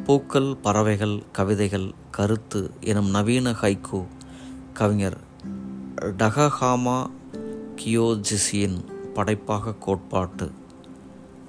பூக்கள் 0.05 0.55
பறவைகள் 0.61 1.23
கவிதைகள் 1.31 1.93
கருத்து 2.11 2.71
எனும் 2.81 3.09
நவீன 3.09 3.51
ஹைக்கூ 3.51 4.05
கவிஞர் 4.73 5.17
டகஹாமா 6.01 7.09
கியோஜிசியின் 7.75 8.79
படைப்பாக 9.13 9.73
கோட்பாட்டு 9.73 10.51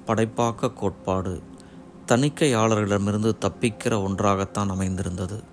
படைப்பாக்க 0.07 0.73
கோட்பாடு 0.73 1.41
தணிக்கையாளர்களிடமிருந்து 2.07 3.31
தப்பிக்கிற 3.39 4.03
ஒன்றாகத்தான் 4.03 4.69
அமைந்திருந்தது. 4.69 5.43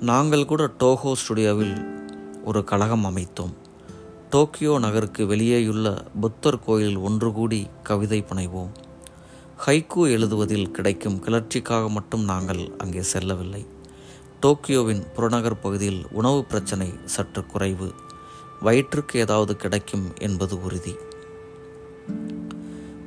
நாங்கள் 0.00 0.44
கூட 0.44 0.70
டோஹோ 0.78 1.12
ஸ்டுடியோவில் 1.12 2.04
ஒரு 2.44 2.64
கழகம் 2.64 3.04
அமைத்தோம். 3.04 3.54
டோக்கியோ 4.30 4.78
நகருக்கு 4.78 5.26
வெளியேயுள்ள 5.26 6.04
புத்தர் 6.20 6.58
கோயில் 6.58 6.96
ஒன்று 6.96 7.32
கூடி 7.32 7.66
கவிதை 7.82 8.24
புனைவோம் 8.28 8.70
ஹைக்கூ 9.66 10.02
எழுதுவதில் 10.08 10.70
கிடைக்கும் 10.70 11.16
கிளர்ச்சிக்காக 11.24 11.90
மட்டும் 11.90 12.22
நாங்கள் 12.24 12.70
அங்கே 12.78 13.02
செல்லவில்லை. 13.02 13.66
டோக்கியோவின் 14.42 15.02
புறநகர் 15.14 15.60
பகுதியில் 15.60 16.06
உணவு 16.10 16.44
பிரச்சனை 16.44 16.94
சற்று 17.04 17.46
குறைவு. 17.46 17.92
வயிற்றுக்கு 18.60 19.18
ஏதாவது 19.18 19.56
கிடைக்கும் 19.56 20.06
என்பது 20.18 20.62
உறுதி. 20.62 20.94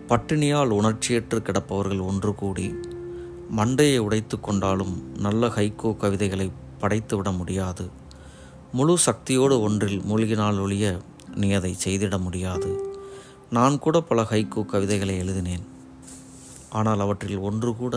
பட்டினியால் 0.08 0.70
உணர்ச்சியற்று 0.70 1.40
கிடப்பவர்கள் 1.40 2.02
ஒன்று 2.02 2.36
கூடி 2.36 2.76
மண்டையை 3.58 3.98
உடைத்து 3.98 4.40
கொண்டாலும் 4.40 4.96
நல்ல 5.20 5.48
ஹைகோ 5.48 5.98
கவிதைகளை 5.98 6.52
படைத்துவிட 6.80 7.38
முடியாது. 7.38 7.90
முழு 8.72 8.98
சக்தியோடு 8.98 9.62
ஒன்றில் 9.62 10.00
மூழ்கினால் 10.00 10.60
ஒழிய 10.60 11.00
நீ 11.36 11.52
அதை 11.52 11.76
செய்திட 11.86 12.20
முடியாது. 12.20 12.72
நான் 13.50 13.80
கூட 13.80 14.02
பல 14.02 14.22
ஹைகோ 14.22 14.66
கவிதைகளை 14.66 15.18
எழுதினேன். 15.18 15.72
ஆனால் 16.74 17.00
அவற்றில் 17.00 17.44
ஒன்று 17.48 17.72
கூட 17.76 17.96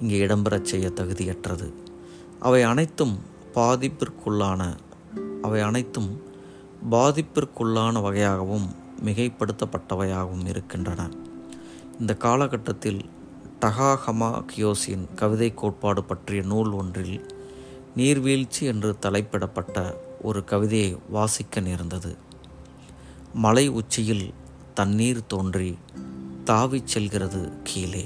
இங்கே 0.00 0.18
இடம்பெறச் 0.26 0.70
செய்ய 0.70 0.86
தகுதியற்றது. 0.88 1.72
அவை 2.40 2.62
அனைத்தும் 2.62 3.14
பாதிப்பிற்குள்ளான 3.54 4.62
அவை 5.42 5.60
அனைத்தும் 5.60 6.10
பாதிப்பிற்குள்ளான 6.90 8.00
வகையாகவும் 8.06 8.66
மிகைப்படுத்தப்பட்டவையாகவும் 9.04 10.46
இருக்கின்றன. 10.46 11.02
இந்த 12.00 12.14
காலகட்டத்தில் 12.14 13.00
டகாஹமா 13.60 14.30
கியோசின் 14.50 15.04
கவிதை 15.14 15.54
கோட்பாடு 15.54 16.04
பற்றிய 16.04 16.42
நூல் 16.42 16.72
ஒன்றில் 16.72 17.16
நீர்வீழ்ச்சி 17.96 18.62
என்று 18.66 18.90
தலைப்பிடப்பட்ட 19.02 19.76
ஒரு 20.22 20.44
கவிதையை 20.44 20.90
வாசிக்க 21.10 21.60
நேர்ந்தது. 21.60 22.12
மலை 23.32 23.68
உச்சியில் 23.68 24.26
தண்ணீர் 24.74 25.26
தோன்றி 25.26 25.70
தாவிச் 26.46 26.86
செல்கிறது 26.86 27.52
கீழே. 27.62 28.04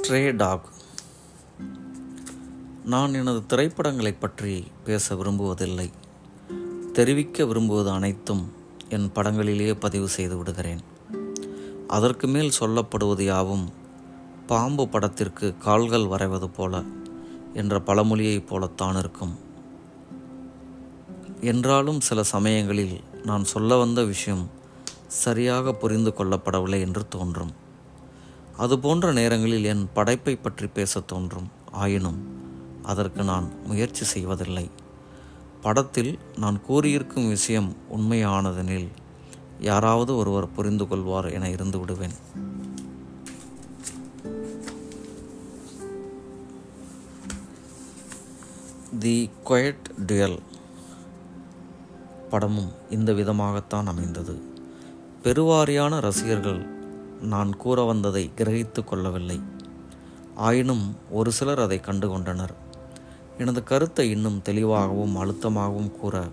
ஸ்ட்ரே 0.00 0.36
டாக் 0.36 0.64
நான் 2.84 3.14
எனது 3.14 3.46
திரைப்படங்களை 3.46 4.12
பற்றி 4.12 4.66
பேச 4.84 5.14
விரும்புவதில்லை. 5.14 5.90
தெரிவிக்க 6.92 7.44
விரும்புவது 7.44 7.90
அனைத்தும் 7.90 8.52
என் 8.88 9.10
படங்களிலேயே 9.14 9.74
பதிவு 9.74 10.08
செய்து 10.08 10.36
விடுகிறேன். 10.36 10.80
அதற்கு 11.88 12.26
மேல் 12.26 12.52
சொல்லப்படுவது 12.60 13.22
யாவும் 13.22 13.70
பாம்பு 14.46 14.88
படத்திற்கு 14.88 15.56
கால்கள் 15.58 16.06
வரைவது 16.06 16.48
போல 16.48 16.82
என்ற 17.54 17.78
பழமொழியைப் 17.78 18.46
போலத்தான் 18.46 18.96
இருக்கும். 18.96 19.38
என்றாலும் 21.40 22.00
சில 22.00 22.22
சமயங்களில் 22.22 23.00
நான் 23.24 23.44
சொல்ல 23.44 23.76
வந்த 23.76 24.04
விஷயம் 24.04 24.50
சரியாக 25.06 25.72
புரிந்து 25.72 26.12
கொள்ளப்படவில்லை 26.18 26.80
என்று 26.80 27.08
தோன்றும். 27.08 27.68
அது 28.60 28.78
போன்ற 28.78 29.12
நேரங்களில் 29.12 29.64
என் 29.64 29.88
படைப்பை 29.92 30.36
பற்றி 30.36 30.66
பேச 30.66 31.00
தோன்றும். 31.00 31.50
ஆயினும் 31.70 32.18
அதற்கு 32.82 33.22
நான் 33.22 33.46
முயற்சி 33.66 34.04
செய்வதில்லை. 34.04 34.70
படத்தில் 35.60 36.18
நான் 36.36 36.60
கூறியிருக்கும் 36.62 37.28
விஷயம் 37.28 37.76
உண்மையானதெனில் 37.96 38.88
யாராவது 39.60 40.16
ஒருவர் 40.16 40.52
புரிந்து 40.52 40.88
கொள்வார் 40.88 41.32
என 41.32 41.48
இருந்து 41.50 41.78
விடுவேன். 41.78 42.16
தி 48.98 49.30
குயட் 49.44 49.88
டுயல் 50.06 50.38
படமும் 52.30 52.72
இந்த 52.90 53.12
விதமாகத்தான் 53.12 53.86
அமைந்தது. 53.86 54.42
பெருவாரியான 55.22 56.00
ரசிகர்கள் 56.00 56.79
நான் 57.20 57.56
கூற 57.56 57.82
வந்ததை 57.82 58.30
கிரகித்து 58.36 58.84
கொள்ளவில்லை. 58.84 59.40
ஆயினும் 60.34 60.96
ஒரு 61.10 61.32
சிலர் 61.32 61.60
அதை 61.60 61.80
கண்டுகொண்டனர். 61.84 62.54
எனது 63.38 63.62
கருத்தை 63.62 64.10
இன்னும் 64.10 64.42
தெளிவாகவும் 64.42 65.16
அழுத்தமாகவும் 65.16 65.90
கூற 65.90 66.28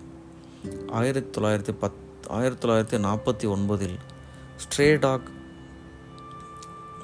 ஆயிரத்தி 0.88 1.40
தொள்ளாயிரத்தி 1.40 1.76
பத் 1.80 2.28
ஆயிரத்தி 2.28 2.68
தொள்ளாயிரத்தி 2.68 3.00
நாற்பத்தி 3.00 3.56
ஒன்பதில் 3.56 3.98
ஸ்ட்ரேடாக் 4.56 5.36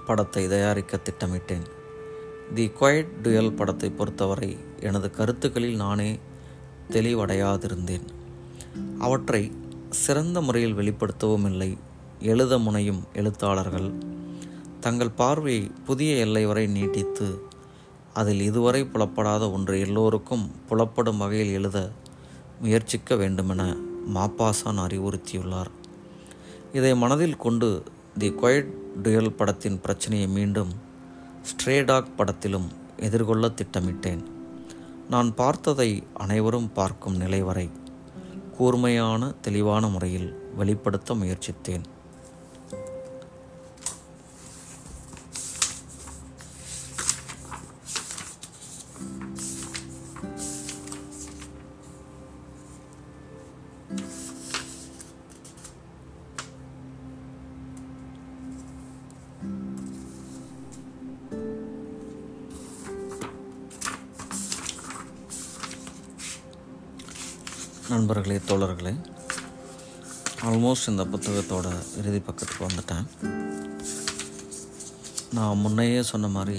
படத்தை 0.07 0.49
தயாரிக்க 0.49 1.01
திட்டமிட்டேன். 1.03 1.63
தி 2.55 2.71
குவைட் 2.81 3.09
டுயல் 3.23 3.57
படத்தை 3.57 3.91
பொறுத்தவரை 3.91 4.59
எனது 4.81 5.11
கருத்துக்களில் 5.11 5.77
நானே 5.77 6.19
தெளிவடையாதிருந்தேன். 6.91 8.05
அவற்றை 8.99 9.53
சிறந்த 9.91 10.41
முறையில் 10.41 10.77
வெளிப்படுத்தவும் 10.77 11.45
இல்லை. 11.45 11.79
எழுத 12.21 12.59
முனையும் 12.59 13.03
எழுத்தாளர்கள். 13.15 13.95
தங்கள் 14.81 15.11
பார்வையை 15.11 15.71
புதிய 15.85 16.17
எல்லை 16.17 16.47
வரை 16.47 16.67
நீட்டித்து 16.67 17.43
அதில் 18.13 18.41
இதுவரை 18.41 18.85
புலப்படாத 18.85 19.51
ஒன்று 19.51 19.81
எல்லோருக்கும் 19.81 20.51
புலப்படும் 20.69 21.17
வகையில் 21.17 21.53
எழுத 21.53 21.91
முயற்சிக்க 22.61 23.17
வேண்டுமென 23.17 23.77
மாப்பாசான் 24.15 24.81
அறிவுறுத்தியுள்ளார். 24.87 25.71
இதை 26.73 26.97
மனதில் 26.97 27.37
கொண்டு 27.37 27.83
தி 28.19 28.31
குவைட் 28.31 28.71
டுயல் 29.03 29.37
படத்தின் 29.37 29.81
பிரச்சனையை 29.81 30.29
மீண்டும் 30.29 30.69
ஸ்ட்ரேடாக் 31.51 32.15
படத்திலும் 32.17 32.69
எதிர்கொள்ள 32.97 33.49
திட்டமிட்டேன். 33.49 34.23
நான் 35.11 35.35
பார்த்ததை 35.35 36.03
அனைவரும் 36.15 36.73
பார்க்கும் 36.73 37.17
நிலை 37.17 37.43
வரை 37.43 37.71
கூர்மையான 38.57 39.35
தெளிவான 39.41 39.89
முறையில் 39.89 40.35
வெளிப்படுத்த 40.57 41.15
முயற்சித்தேன். 41.15 41.85
ஆல்மோஸ்ட் 70.85 70.93
இந்த 70.93 71.05
புத்தகத்தோட 71.13 71.69
இறுதி 71.99 72.19
பக்கத்துக்கு 72.27 72.65
வந்துட்டேன். 72.69 73.07
நான் 75.37 75.61
முன்னையே 75.65 76.01
சொன்ன 76.11 76.29
மாதிரி 76.37 76.59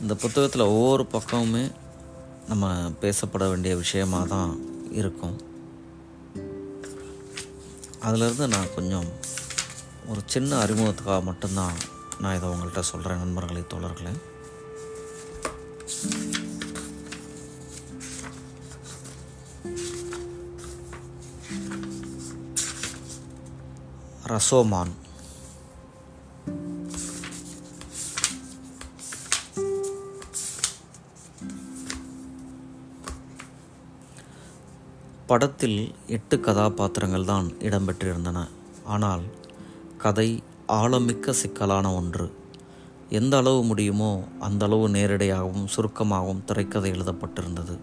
இந்த 0.00 0.14
புத்தகத்தில் 0.22 0.70
ஒவ்வொரு 0.74 1.04
பக்கமுமே 1.14 1.64
நம்ம 2.50 2.72
பேசப்பட 3.02 3.44
வேண்டிய 3.48 3.72
விஷயமாக 3.76 4.30
தான் 4.34 4.52
இருக்கும். 5.00 5.36
அதிலிருந்து 8.00 8.46
நான் 8.54 8.74
கொஞ்சம் 8.74 9.08
ஒரு 10.08 10.20
சின்ன 10.34 10.58
அறிமுகத்துக்காக 10.64 11.22
மட்டும்தான் 11.30 11.76
நான் 12.20 12.36
இதை 12.36 12.48
உங்கள்கிட்ட 12.48 12.84
சொல்கிறேன் 12.92 13.22
நண்பர்களே 13.24 13.64
தோழர்களே. 13.74 14.14
ரசோமான் 24.36 24.94
படத்தில் 35.30 35.78
எட்டு 36.16 36.36
கதாபாத்திரங்கள் 36.46 37.24
தான் 37.30 37.46
இடம்பெற்றிருந்தன. 37.66 38.38
ஆனால் 38.94 39.24
கதை 40.02 40.26
ஆழமிக்க 40.76 41.32
சிக்கலான 41.40 41.86
ஒன்று. 42.00 42.26
எந்த 43.18 43.34
அளவு 43.42 43.60
முடியுமோ 43.70 44.10
அந்த 44.46 44.62
அளவு 44.68 44.86
நேரடியாகவும் 44.96 45.66
சுருக்கமாகவும் 45.74 46.44
திரைக்கதை 46.50 46.90
எழுதப்பட்டிருந்தது. 46.96 47.74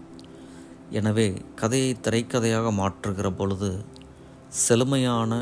எனவே 1.00 1.26
கதையை 1.60 1.92
திரைக்கதையாக 2.06 2.72
மாற்றுகிற 2.80 3.28
பொழுது 3.40 3.70
செழுமையான 4.64 5.32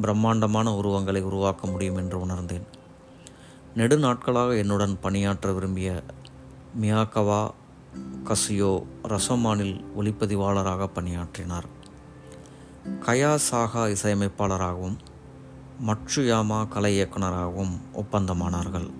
பிரம்மாண்டமான 0.00 0.74
உருவங்களை 0.74 1.22
உருவாக்க 1.22 1.66
முடியும் 1.66 1.96
என்று 1.96 2.20
உணர்ந்தேன். 2.20 2.66
நெடுநாட்களாக 3.76 4.56
என்னுடன் 4.56 5.00
பணியாற்ற 5.00 5.52
விரும்பிய 5.52 6.02
மியாக்கவா 6.80 7.50
கசியோ 8.24 8.82
ரசோமானில் 9.02 9.84
ஒளிப்பதிவாளராக 9.98 10.86
பணியாற்றினார். 10.86 11.68
கயா 13.06 13.36
சாகா 13.36 13.86
இசையமைப்பாளராகவும் 13.86 14.96
மட்சுயாமா 15.86 16.68
கலை 16.68 17.00
இயக்குனராகவும் 17.00 17.74
ஒப்பந்தமானார்கள். 17.94 18.90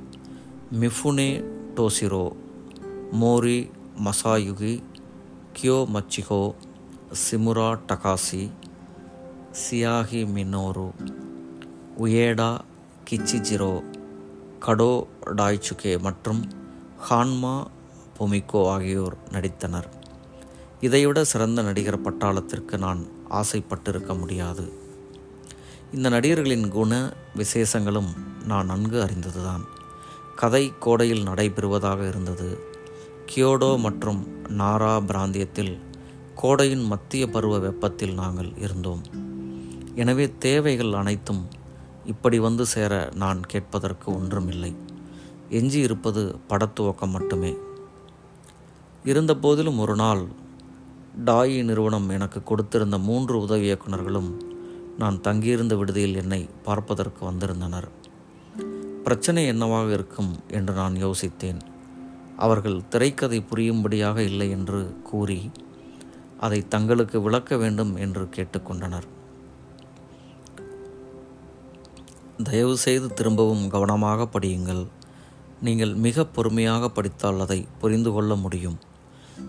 மிஃபுனே 0.72 1.44
டோசிரோ 1.74 2.32
மோரி 3.12 3.70
மசாயுகி 4.04 4.82
கியோ 5.52 5.78
மச்சிகோ 5.94 6.54
சிமுரா 7.30 7.68
டகாசி 7.86 8.50
சியாகி 9.56 10.20
மினோரு 10.34 10.90
உயேடா 11.98 12.58
கிச்சிஜிரோ 13.10 13.82
கடோ 14.60 15.06
டாய்ச்சுகே 15.36 15.98
மற்றும் 15.98 16.48
ஹான்மா 17.10 17.66
பொமிகோ 18.18 18.68
ஆகியோர் 18.68 19.16
நடித்தனர். 19.30 19.88
இதைவிட 20.80 21.24
சிறந்த 21.24 21.62
நடிகர் 21.62 22.00
பட்டாளத்திற்கு 22.00 22.78
நான் 22.78 23.06
ஆசைப்பட்டிருக்க 23.30 24.18
முடியாது. 24.18 24.72
இந்த 25.92 26.08
நடிகர்களின் 26.08 26.68
குண 26.68 27.12
விசேஷங்களும் 27.36 28.12
நான் 28.44 28.66
நன்கு 28.66 29.02
அறிந்ததுதான். 29.02 29.64
கதை 30.34 30.72
கோடையில் 30.78 31.26
நடைபெறுவதாக 31.26 32.08
இருந்தது. 32.08 32.58
கியோடோ 33.34 33.78
மற்றும் 33.78 34.26
நாரா 34.48 35.04
பிராந்தியத்தில் 35.04 35.78
கோடையின் 36.34 36.84
மத்திய 36.84 37.26
பருவ 37.26 37.58
வெப்பத்தில் 37.58 38.14
நாங்கள் 38.14 38.52
இருந்தோம். 38.56 39.25
எனவே 40.02 40.24
தேவைகள் 40.38 40.92
அனைத்தும் 40.92 41.42
இப்படி 42.04 42.38
வந்து 42.38 42.66
சேர 42.66 43.10
நான் 43.14 43.40
கேட்பதற்கு 43.40 44.14
ஒன்றுமில்லை. 44.14 44.72
எஞ்சி 45.50 45.78
இருப்பது 45.78 46.22
படத்துவக்கம் 46.48 47.14
மட்டுமே. 47.16 47.52
இருந்தபோதிலும் 49.04 49.78
ஒரு 49.78 49.94
நாள் 49.94 50.22
டாயி 51.24 51.64
நிறுவனம் 51.64 52.08
எனக்கு 52.08 52.40
கொடுத்திருந்த 52.40 52.98
மூன்று 52.98 53.40
உதவி 53.40 53.72
இயக்குநர்களும் 53.72 54.30
நான் 54.98 55.20
தங்கியிருந்த 55.20 55.74
விடுதியில் 55.76 56.14
என்னை 56.14 56.40
பார்ப்பதற்கு 56.62 57.24
வந்திருந்தனர். 57.24 57.88
பிரச்சனை 59.04 59.46
என்னவாக 59.46 59.92
இருக்கும் 59.92 60.30
என்று 60.50 60.74
நான் 60.74 60.94
யோசித்தேன். 60.94 61.60
அவர்கள் 62.36 62.78
திரைக்கதை 62.88 63.40
புரியும்படியாக 63.50 64.18
இல்லை 64.22 64.50
என்று 64.50 64.80
கூறி 65.02 65.50
அதை 66.40 66.62
தங்களுக்கு 66.68 67.22
விளக்க 67.22 67.56
வேண்டும் 67.56 67.92
என்று 67.96 68.24
கேட்டுக்கொண்டனர். 68.36 69.06
தயவு 72.42 72.76
செய்து 72.76 73.14
திரும்பவும் 73.14 73.68
கவனமாக 73.68 74.28
படியுங்கள். 74.32 74.86
நீங்கள் 75.60 75.94
மிக 75.94 76.24
பொறுமையாக 76.26 76.88
படித்தால் 76.88 77.40
அதை 77.40 77.66
புரிந்து 77.78 78.12
கொள்ள 78.12 78.34
முடியும். 78.34 78.78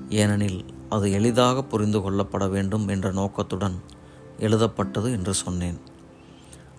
ஏனெனில் 0.10 0.66
அது 0.90 1.12
எளிதாக 1.12 1.64
புரிந்து 1.64 2.00
கொள்ளப்பட 2.00 2.50
வேண்டும் 2.50 2.88
என்ற 2.88 3.12
நோக்கத்துடன் 3.12 3.82
எழுதப்பட்டது 4.40 5.12
என்று 5.12 5.34
சொன்னேன். 5.34 5.80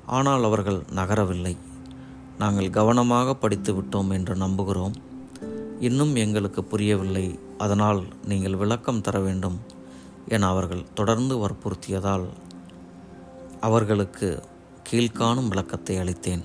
ஆனால் 0.07 0.45
அவர்கள் 0.45 0.83
நகரவில்லை. 0.95 1.57
நாங்கள் 2.39 2.71
கவனமாக 2.71 3.35
படித்து 3.35 3.73
விட்டோம் 3.73 4.13
என்று 4.13 4.35
நம்புகிறோம். 4.35 4.95
இன்னும் 5.81 6.15
எங்களுக்கு 6.15 6.65
புரியவில்லை. 6.65 7.39
அதனால் 7.59 8.05
நீங்கள் 8.25 8.57
விளக்கம் 8.57 9.01
தர 9.01 9.21
வேண்டும் 9.21 9.61
என 10.29 10.49
அவர்கள் 10.49 10.87
தொடர்ந்து 10.95 11.37
வற்புறுத்தியதால் 11.37 12.27
அவர்களுக்கு 13.61 14.43
கீழ்காணும் 14.91 15.49
விளக்கத்தை 15.49 15.97
அளித்தேன். 15.97 16.45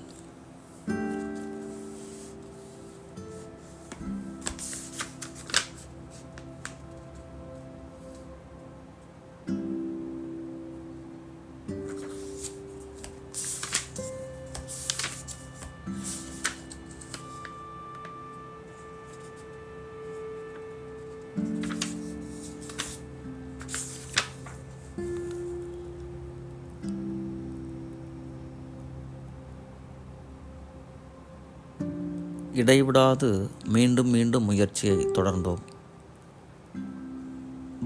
இடைவிடாது 33.14 33.50
மீண்டும் 33.68 34.08
மீண்டும் 34.08 34.44
முயற்சியை 34.44 34.96
தொடர்ந்தோம். 34.96 35.62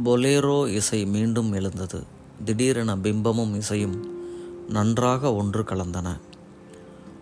பொலேரோ 0.05 0.67
இசை 0.67 1.05
மீண்டும் 1.05 1.51
எழுந்தது. 1.51 2.03
திடீரென 2.45 2.95
பிம்பமும் 2.95 3.55
இசையும் 3.55 4.25
நன்றாக 4.69 5.33
ஒன்று 5.35 5.63
கலந்தன. 5.63 6.17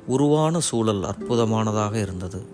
உருவான 0.08 0.60
சூழல் 0.60 1.02
அற்புதமானதாக 1.02 1.94
இருந்தது. 1.94 2.46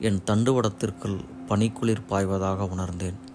என் 0.00 0.20
தண்டுவடத்திற்குள் 0.26 1.18
பனிக்குளிர் 1.48 2.06
பாய்வதாக 2.08 2.68
உணர்ந்தேன். 2.68 3.30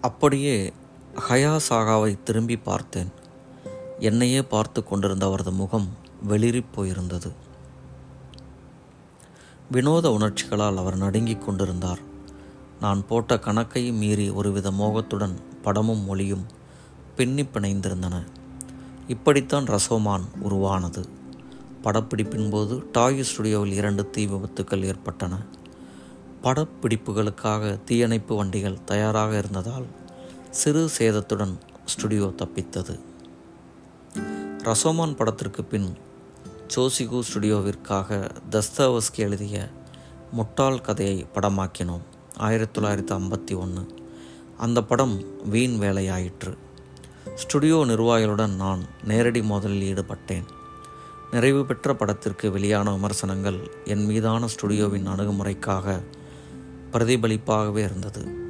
அப்படியே 0.00 0.72
ஹயா 1.28 1.58
சாகாவை 1.70 2.22
திரும்பி 2.22 2.56
பார்த்தேன். 2.56 3.26
என்னையே 3.98 4.42
பார்த்து 4.42 4.84
கொண்டிருந்த 4.84 5.26
அவரது 5.26 5.52
முகம் 5.52 5.88
வெளிரிப் 6.28 6.70
போயிருந்தது. 6.76 7.32
வினோத 9.70 10.10
உணர்ச்சிகளால் 10.10 10.76
அவர் 10.76 10.96
நடுங்கிக் 10.96 11.46
கொண்டிருந்தார். 11.46 11.98
நான் 12.80 13.06
போட்ட 13.06 13.38
கணக்கை 13.38 13.92
மீறி 13.92 14.30
ஒருவித 14.30 14.70
மோகத்துடன் 14.70 15.34
படமும் 15.62 16.04
மொழியும் 16.04 16.46
பின்னி 17.16 17.42
பிணைந்திருந்தன. 17.42 18.26
இப்படித்தான் 19.08 19.64
ரசோமான் 19.64 20.22
உருவானது. 20.40 21.08
படப்பிடிப்பின் 21.82 22.50
போது 22.50 22.84
டாய் 22.92 23.22
ஸ்டுடியோவில் 23.22 23.72
இரண்டு 23.72 24.10
தீ 24.10 24.26
விபத்துக்கள் 24.26 24.84
ஏற்பட்டன. 24.84 25.38
படப்பிடிப்புகளுக்காக 26.42 27.84
தீயணைப்பு 27.84 28.36
வண்டிகள் 28.36 28.84
தயாராக 28.84 29.38
இருந்ததால் 29.38 29.86
சிறு 30.50 30.90
சேதத்துடன் 30.98 31.54
ஸ்டுடியோ 31.84 32.32
தப்பித்தது. 32.36 33.07
ரசோமான் 34.58 35.16
படத்திற்கு 35.16 35.64
பின் 35.64 35.96
சோசிகு 36.76 37.20
ஸ்டுடியோவிற்காக 37.20 38.30
தஸ்தாவஸ்கி 38.50 39.16
எழுதிய 39.16 39.68
முட்டாள் 40.32 40.80
கதையை 40.80 41.26
படமாக்கினோம். 41.34 42.00
ஆயிரத்தி 42.36 42.80
தொள்ளாயிரத்தி 42.80 43.16
ஐம்பத்தி 43.18 43.56
ஒன்று 43.56 43.94
அந்த 44.56 44.82
படம் 44.82 45.22
வீண் 45.48 45.82
வேலையாயிற்று. 45.82 46.56
ஸ்டுடியோ 47.34 47.84
நிர்வாகிகளுடன் 47.86 48.54
நான் 48.54 48.84
நேரடி 49.04 49.40
மோதலில் 49.40 49.92
ஈடுபட்டேன். 49.92 50.44
நிறைவு 51.32 51.64
பெற்ற 51.64 51.94
படத்திற்கு 51.94 52.50
வெளியான 52.50 52.92
விமர்சனங்கள் 52.92 53.70
என் 53.84 54.04
மீதான 54.04 54.46
ஸ்டுடியோவின் 54.46 55.08
அணுகுமுறைக்காக 55.08 56.02
பிரதிபலிப்பாகவே 56.92 57.78
இருந்தது. 57.78 58.47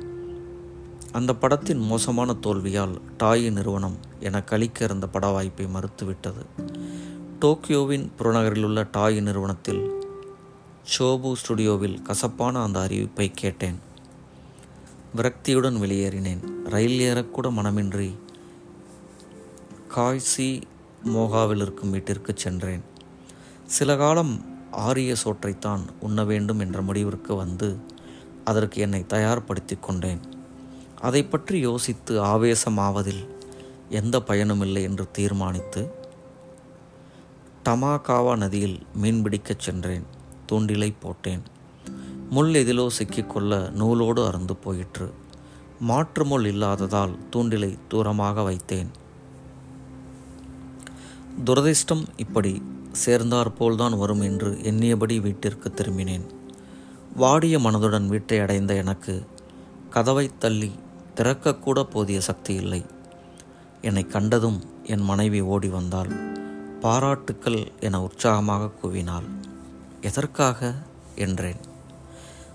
அந்த 1.13 1.35
படத்தின் 1.35 1.79
மோசமான 1.79 2.37
தோல்வியால் 2.43 3.01
டாயி 3.19 3.53
நிறுவனம் 3.53 3.97
என 4.21 4.43
கழிக்க 4.43 4.85
இருந்த 4.85 5.07
பட 5.07 5.27
வாய்ப்பை 5.27 5.67
மறுத்துவிட்டது. 5.67 6.43
டோக்கியோவின் 7.41 8.09
புறநகரிலுள்ள 8.19 8.89
டாய் 8.91 9.21
நிறுவனத்தில் 9.21 9.91
ஷோபு 10.99 11.33
ஸ்டுடியோவில் 11.33 12.03
கசப்பான 12.03 12.63
அந்த 12.63 12.81
அறிவிப்பை 12.81 13.31
கேட்டேன். 13.35 13.79
விரக்தியுடன் 15.17 15.77
வெளியேறினேன். 15.79 16.45
ரயில் 16.65 17.01
ஏறக்கூட 17.01 17.51
மனமின்றி 17.51 18.15
காய்சி 19.89 20.63
மோகாவில் 21.05 21.63
இருக்கும் 21.63 21.91
வீட்டிற்கு 21.91 22.33
சென்றேன். 22.37 22.83
சில 23.67 23.97
காலம் 23.97 24.57
ஆரிய 24.71 25.15
சோற்றைத்தான் 25.25 25.81
உண்ண 26.01 26.25
வேண்டும் 26.25 26.59
என்ற 26.59 26.83
முடிவிற்கு 26.83 27.35
வந்து 27.35 27.77
அதற்கு 28.45 28.81
என்னை 28.81 29.05
தயார்படுத்தி 29.09 29.79
கொண்டேன். 29.81 30.37
அதை 31.01 31.25
பற்றி 31.25 31.59
யோசித்து 31.59 32.25
ஆவேசமாவதில் 32.25 33.27
எந்த 33.89 34.23
பயனுமில்லை 34.27 34.83
என்று 34.83 35.11
தீர்மானித்து 35.11 35.97
டமாகாவா 37.65 38.37
நதியில் 38.37 38.83
மீன்பிடிக்கச் 39.03 39.59
சென்றேன் 39.59 40.05
தூண்டிலை 40.53 40.95
போட்டேன். 41.01 41.43
முள் 42.31 42.55
எதிலோ 42.55 42.87
சிக்கிக்கொள்ள 42.99 43.71
நூலோடு 43.71 44.27
அறந்து 44.27 44.57
போயிற்று. 44.57 45.13
மாற்று 45.81 46.25
முள் 46.25 46.45
இல்லாததால் 46.45 47.19
தூண்டிலை 47.31 47.79
தூரமாக 47.91 48.43
வைத்தேன். 48.43 48.87
துரதிர்ஷ்டம் 51.45 52.05
இப்படி 52.17 52.63
சேர்ந்தாற்போல்தான் 53.05 53.99
வரும் 53.99 54.21
என்று 54.21 54.59
எண்ணியபடி 54.63 55.21
வீட்டிற்கு 55.21 55.73
திரும்பினேன். 55.75 56.27
வாடிய 57.17 57.59
மனதுடன் 57.59 58.07
வீட்டை 58.07 58.39
அடைந்த 58.39 58.75
எனக்கு 58.75 59.27
கதவை 59.91 60.31
தள்ளி 60.39 60.73
திறக்கக்கூட 61.19 61.83
போதிய 61.83 62.21
சக்தி 62.21 62.55
இல்லை. 62.55 62.87
என்னை 63.83 64.07
கண்டதும் 64.07 64.63
என் 64.83 65.01
மனைவி 65.01 65.41
ஓடி 65.41 65.69
வந்தாள். 65.69 66.09
பாராட்டுக்கள் 66.81 67.73
என 67.81 68.03
உற்சாகமாக 68.03 68.71
கூவினாள். 68.83 69.29
எதற்காக? 70.01 70.75
என்றேன். 71.15 71.57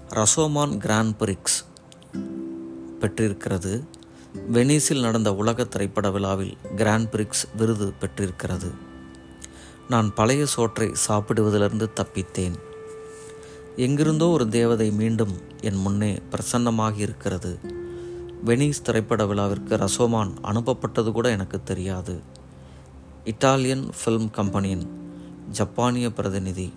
ரசோமான் 0.09 0.77
கிராண்ட் 0.77 1.15
பிரிக்ஸ் 1.19 1.65
பெற்றிருக்கிறது. 2.99 3.83
வெனிஸில் 4.53 5.01
நடந்த 5.01 5.35
உலக 5.35 5.63
திரைப்பட 5.63 6.11
விழாவில் 6.11 6.57
கிராண்ட் 6.75 7.09
பிரிக்ஸ் 7.11 7.55
விருது 7.57 7.93
பெற்றிருக்கிறது. 7.99 8.71
நான் 9.89 10.13
பழைய 10.13 10.45
சோற்றை 10.45 10.91
சாப்பிடுவதிலிருந்து 11.07 11.89
தப்பித்தேன். 11.95 12.55
எங்கிருந்தோ 13.75 14.27
ஒரு 14.27 14.49
தேவதை 14.49 14.91
மீண்டும் 14.91 15.37
என் 15.61 15.75
முன்னே 15.75 16.21
பிரசன்னமாகி 16.31 16.97
இருக்கிறது 16.97 17.81
வெனிஸ் 18.45 18.81
திரைப்பட 18.83 19.25
விழாவிற்கு 19.25 19.77
ரசோமான் 19.77 20.31
அனுப்பப்பட்டது 20.43 21.11
கூட 21.11 21.29
எனக்கு 21.29 21.63
தெரியாது. 21.63 22.21
இட்டாலியன் 23.25 23.89
ஃபில்ம் 23.99 24.31
கம்பெனியின் 24.31 24.83
ஜப்பானிய 25.51 26.11
பிரதிநிதி 26.11 26.73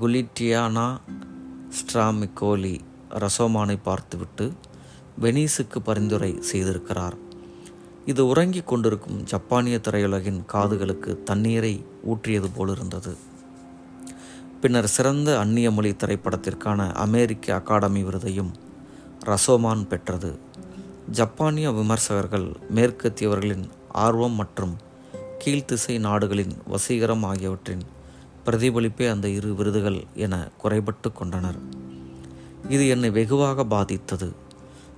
குலிட்டியானா 0.00 0.86
ஸ்ட்ராமிகோலி 1.76 2.80
ரசோமானை 3.10 3.78
பார்த்துவிட்டு 3.82 4.52
வெனீஸுக்கு 5.20 5.78
பரிந்துரை 5.84 6.42
செய்திருக்கிறார். 6.52 7.16
இது 8.06 8.26
உறங்கிக் 8.26 8.66
கொண்டிருக்கும் 8.66 9.22
ஜப்பானிய 9.22 9.80
திரையுலகின் 9.88 10.40
காதுகளுக்கு 10.52 11.22
தண்ணீரை 11.22 11.84
ஊற்றியது 12.06 12.50
போலிருந்தது. 12.56 13.16
பின்னர் 14.60 14.88
சிறந்த 14.88 15.38
அந்நிய 15.38 15.70
மொழி 15.70 15.90
திரைப்படத்திற்கான 15.90 16.92
அமெரிக்க 16.94 17.54
அகாடமி 17.54 18.04
விருதையும் 18.04 18.50
ரசோமான் 19.24 19.86
பெற்றது. 19.86 20.38
ஜப்பானிய 21.10 21.70
விமர்சகர்கள் 21.70 22.56
மேற்கத்தியவர்களின் 22.74 23.68
ஆர்வம் 23.88 24.32
மற்றும் 24.32 24.76
கீழ்த்திசை 25.44 25.98
நாடுகளின் 25.98 26.52
வசீகரம் 26.68 27.24
ஆகியவற்றின் 27.24 27.80
பிரதிபலிப்பே 28.46 29.10
அந்த 29.10 29.28
இரு 29.28 29.54
விருதுகள் 29.54 30.04
என 30.14 30.48
குறைபட்டு 30.62 31.12
கொண்டனர். 31.12 31.58
இது 32.68 32.88
என்னை 32.88 33.10
வெகுவாக 33.10 33.64
பாதித்தது. 33.64 34.32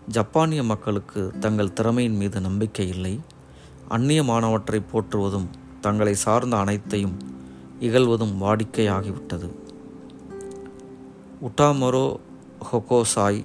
ஜப்பானிய 0.08 0.62
மக்களுக்கு 0.62 1.32
தங்கள் 1.40 1.72
திறமையின் 1.72 2.16
மீது 2.16 2.40
நம்பிக்கை 2.40 2.88
இல்லை. 2.88 3.20
அந்நியமானவற்றை 3.90 4.82
போற்றுவதும் 4.92 5.46
தங்களை 5.80 6.14
சார்ந்த 6.14 6.56
அனைத்தையும் 6.56 7.16
இகழ்வதும் 7.80 8.34
வாடிக்கையாகிவிட்டது. 8.40 9.50
உட்டாமரோ 11.42 12.16
ஹொகோசாய் 12.72 13.44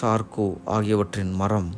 ஷார்கோ 0.00 0.56
ஆகியவற்றின் 0.64 1.32
மரம் 1.32 1.74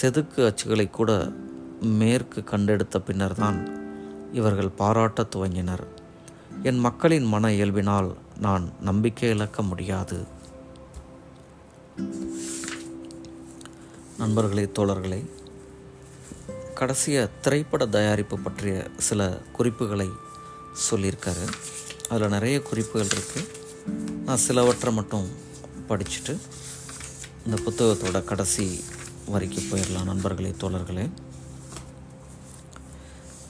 செதுக்கு 0.00 0.36
அச்சுகளை 0.36 0.90
கூட 0.90 1.32
மேற்கு 1.80 2.44
கண்டெடுத்த 2.44 3.00
பின்னர்தான் 3.00 3.82
இவர்கள் 4.32 4.70
பாராட்டத் 4.78 5.34
துவங்கினர். 5.36 5.86
என் 6.62 6.78
மக்களின் 6.78 7.24
மன 7.24 7.48
இயல்பினால் 7.48 8.14
நான் 8.38 8.72
நம்பிக்கை 8.80 9.28
இழக்க 9.28 9.62
முடியாது. 9.62 10.24
நண்பர்களே 14.18 14.64
தோழர்களே 14.64 15.30
கடைசிய 16.74 17.30
திரைப்பட 17.40 17.86
தயாரிப்பு 17.86 18.38
பற்றிய 18.38 18.86
சில 18.96 19.42
குறிப்புகளை 19.52 20.08
சொல்லியிருக்காரு. 20.90 21.48
அதில் 22.08 22.28
நிறைய 22.28 22.62
குறிப்புகள் 22.62 23.06
இருக்குது 23.06 23.48
நான் 24.24 24.36
சிலவற்றை 24.36 24.92
மட்டும் 24.92 25.28
படிச்சுட்டு 25.88 26.36
இந்த 27.46 27.62
புத்தகத்தோட 27.62 28.24
கடைசி 28.24 28.80
வரைக்கு 29.32 29.60
போயிடலாம் 29.70 30.04
நண்பர்களே 30.04 30.54
தோழர்களே. 30.60 31.10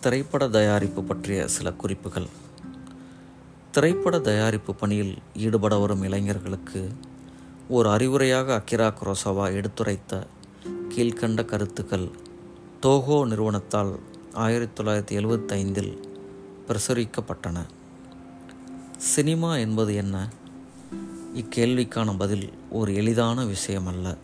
திரைப்பட 0.00 0.48
தயாரிப்பு 0.48 1.04
பற்றிய 1.04 1.48
சில 1.48 1.72
குறிப்புகள். 1.72 2.26
திரைப்பட 3.70 4.18
தயாரிப்பு 4.20 4.74
பணியில் 4.74 5.18
ஈடுபட 5.34 5.78
வரும் 5.78 6.02
இளைஞர்களுக்கு 6.02 6.92
ஒரு 7.68 7.88
அறிவுரையாக 7.88 8.54
அக்கிரா 8.54 8.92
குரோசோவா 8.92 9.52
எடுத்துரைத்த 9.52 10.26
கீழ்கண்ட 10.88 11.44
கருத்துக்கள் 11.44 12.10
தோகோ 12.80 13.26
நிறுவனத்தால் 13.26 13.98
ஆயிரத்தி 14.32 14.82
தொள்ளாயிரத்தி 14.82 15.20
எழுபத்தைந்தில் 15.20 15.98
பிரசுரிக்கப்பட்டன. 16.68 17.64
சினிமா 18.98 19.56
என்பது 19.56 19.94
என்ன? 19.94 20.28
இக்கேள்விக்கான 21.34 22.18
பதில் 22.18 22.52
ஒரு 22.70 22.94
எளிதான 22.94 23.44
விஷயம் 23.44 23.86
அல்ல 23.86 24.16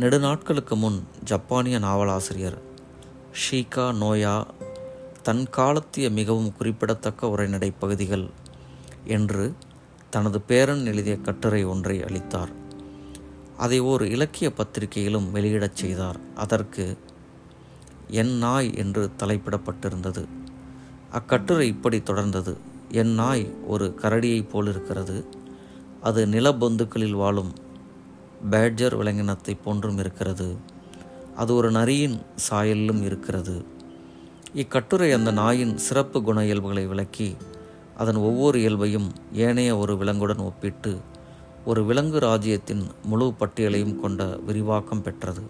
நெடுநாட்களுக்கு 0.00 0.76
முன் 0.76 1.04
ஜப்பானிய 1.24 1.78
நாவலாசிரியர் 1.78 2.58
ஷீகா 3.32 3.86
நோயா 4.02 4.46
தன் 5.22 5.50
காலத்திய 5.50 6.10
மிகவும் 6.10 6.52
குறிப்பிடத்தக்க 6.52 7.28
உரைநடை 7.28 7.70
பகுதிகள் 7.70 8.26
என்று 9.04 9.54
தனது 10.10 10.40
பேரன் 10.40 10.86
எழுதிய 10.86 11.16
கட்டுரை 11.16 11.64
ஒன்றை 11.64 12.02
அளித்தார். 12.02 12.48
அதை 13.56 13.80
ஒரு 13.80 14.10
இலக்கிய 14.10 14.52
பத்திரிகையிலும் 14.52 15.30
வெளியிடச் 15.30 15.76
செய்தார். 15.76 16.16
அதற்கு 16.34 16.98
என் 18.08 18.34
நாய் 18.36 18.74
என்று 18.74 19.10
தலைப்பிடப்பட்டிருந்தது. 19.18 20.24
அக்கட்டுரை 21.10 21.66
இப்படி 21.66 21.98
தொடர்ந்தது. 21.98 22.56
என் 22.90 23.14
நாய் 23.14 23.54
ஒரு 23.66 23.94
கரடியைப் 24.02 24.48
போல் 24.48 24.68
இருக்கிறது 24.68 25.42
அது 26.04 26.26
நிலப்பந்துக்களில் 26.26 27.12
வாழும். 27.12 27.52
பேட்ஜர் 28.50 28.96
விலங்கினத்தைப் 28.96 29.64
போன்றும் 29.64 29.98
இருக்கிறது. 29.98 30.56
அது 31.36 31.54
ஒரு 31.54 31.70
நரியின் 31.70 32.22
சாயலிலும் 32.50 33.02
இருக்கிறது. 33.02 33.64
இக்கட்டுரை 34.54 35.12
அந்த 35.12 35.30
நாயின் 35.30 35.76
சிறப்பு 35.76 36.22
குண 36.22 36.44
இயல்புகளை 36.44 36.86
விளக்கி 36.86 37.36
அதன் 37.96 38.16
ஒவ்வொரு 38.16 38.58
இயல்பையும் 38.58 39.12
ஏனைய 39.32 39.78
ஒரு 39.78 39.96
விலங்குடன் 39.96 40.38
ஒப்பிட்டு 40.38 41.00
ஒரு 41.64 41.84
விலங்கு 41.84 42.18
ராஜ்யத்தின் 42.18 42.86
முழு 43.04 43.32
பட்டியலையும் 43.40 44.00
கொண்ட 44.00 44.24
விரிவாக்கம் 44.24 45.02
பெற்றது. 45.02 45.42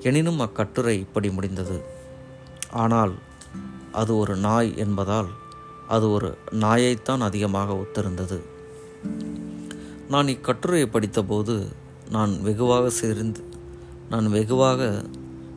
எனினும் 0.00 0.40
அக்கட்டுரை 0.40 0.98
இப்படி 0.98 1.30
முடிந்தது. 1.30 1.82
ஆனால் 2.70 3.12
அது 3.92 4.16
ஒரு 4.16 4.36
நாய் 4.36 4.76
என்பதால் 4.76 5.26
அது 5.88 6.10
ஒரு 6.10 6.38
நாயைத்தான் 6.50 7.18
அதிகமாக 7.18 7.72
ஒத்திருந்தது. 7.72 8.56
நான் 10.08 10.28
இக்கட்டுரையை 10.28 10.88
படித்தபோது 10.88 11.66
நான் 12.10 12.42
வெகுவாக 12.42 12.90
சிரிந்து 12.90 13.42
நான் 14.08 14.28
வெகுவாக 14.28 15.04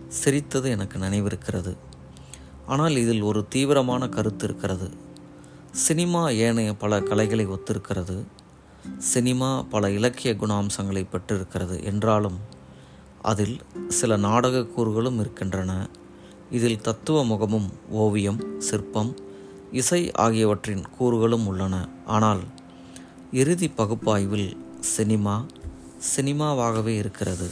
சிரித்தது 0.08 0.70
எனக்கு 0.70 1.00
நினைவிருக்கிறது. 1.00 1.78
ஆனால் 2.66 2.96
இதில் 2.96 3.22
ஒரு 3.22 3.46
தீவிரமான 3.50 4.10
கருத்து 4.10 4.46
இருக்கிறது. 4.46 4.90
சினிமா 5.72 6.30
ஏனைய 6.30 6.74
பல 6.74 7.02
கலைகளை 7.02 7.48
ஒத்திருக்கிறது. 7.48 8.24
சினிமா 8.98 9.62
பல 9.62 9.92
இலக்கிய 9.92 10.34
குணாம்சங்களை 10.34 11.06
பெற்றிருக்கிறது 11.10 11.84
என்றாலும் 11.84 12.40
அதில் 13.22 13.58
சில 13.88 14.18
நாடக 14.18 14.66
கூறுகளும் 14.66 15.20
இருக்கின்றன. 15.20 15.90
இதில் 16.52 16.82
தத்துவ 16.82 17.26
முகமும் 17.26 17.70
ஓவியம் 17.90 18.40
சிற்பம் 18.58 19.16
இசை 19.72 20.12
ஆகியவற்றின் 20.12 20.84
கூறுகளும் 20.98 21.48
உள்ளன. 21.48 21.88
ஆனால் 22.06 22.40
இறுதி 23.32 23.70
பகுப்பாய்வில் 23.70 24.58
சினிமா 24.80 25.46
சினிமாவாகவே 26.16 26.88
இருக்கிறது. 26.88 27.50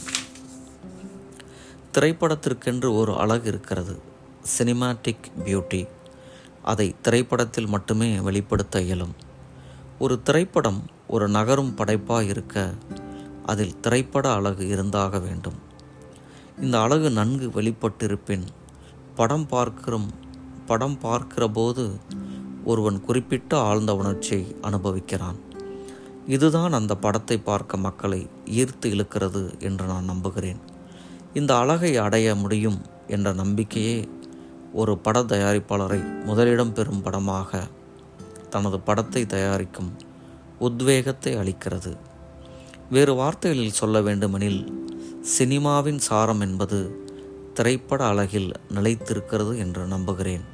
திரைப்படத்திற்கென்று 1.94 2.96
ஒரு 2.96 3.18
அழகு 3.18 3.48
இருக்கிறது. 3.48 3.98
சினிமாட்டிக் 4.58 5.30
பியூட்டி 5.44 5.88
அதை 6.62 6.94
திரைப்படத்தில் 7.02 7.66
மட்டுமே 7.66 8.20
வெளிப்படுத்த 8.20 8.80
இயலும். 8.80 9.14
ஒரு 9.98 10.22
திரைப்படம் 10.22 10.82
ஒரு 11.08 11.28
நகரும் 11.28 11.74
படைப்பாக 11.74 12.24
இருக்க 12.24 12.74
அதில் 13.46 13.80
திரைப்பட 13.80 14.32
அழகு 14.32 14.68
இருந்தாக 14.68 15.18
வேண்டும். 15.18 15.58
இந்த 16.60 16.80
அழகு 16.80 17.10
நன்கு 17.10 17.62
வெளிப்பட்டிருப்பின் 17.62 18.46
படம் 19.14 19.46
பார்க்கிறோம் 19.46 20.10
படம் 20.66 20.98
பார்க்கிற 20.98 21.48
போது 21.48 21.98
ஒருவன் 22.64 23.00
குறிப்பிட்ட 23.00 23.58
ஆழ்ந்த 23.58 23.96
உணர்ச்சியை 23.96 24.56
அனுபவிக்கிறான். 24.62 25.48
இதுதான் 26.34 26.72
அந்த 26.72 26.92
படத்தை 26.94 27.36
பார்க்க 27.38 27.84
மக்களை 27.86 28.20
ஈர்த்து 28.50 28.86
இழுக்கிறது 28.94 29.42
என்று 29.58 29.84
நான் 29.86 30.04
நம்புகிறேன். 30.04 30.60
இந்த 31.34 31.56
அழகை 31.56 31.96
அடைய 31.96 32.34
முடியும் 32.34 32.80
என்ற 33.06 33.32
நம்பிக்கையே 33.32 33.96
ஒரு 34.72 34.92
பட 34.98 35.18
தயாரிப்பாளரை 35.22 36.24
முதலிடம் 36.24 36.72
பெறும் 36.72 37.02
படமாக 37.02 37.60
தனது 38.48 38.78
படத்தை 38.80 39.22
தயாரிக்கும் 39.26 39.90
உத்வேகத்தை 40.58 41.32
அளிக்கிறது. 41.36 41.92
வேறு 42.90 43.14
வார்த்தைகளில் 43.14 43.78
சொல்ல 43.80 44.00
வேண்டுமெனில் 44.00 44.62
சினிமாவின் 45.38 46.00
சாரம் 46.08 46.40
என்பது 46.40 46.78
திரைப்பட 47.54 48.00
அழகில் 48.04 48.50
நிலைத்திருக்கிறது 48.74 49.52
என்று 49.56 49.82
நம்புகிறேன். 49.86 50.44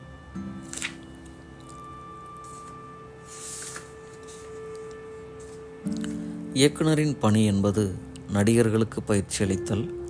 இயக்குனரின் 6.56 7.18
பணி 7.18 7.44
என்பது 7.44 7.94
நடிகர்களுக்கு 8.30 9.02
பயிற்சி 9.02 9.44
அளித்தல் 9.44 10.08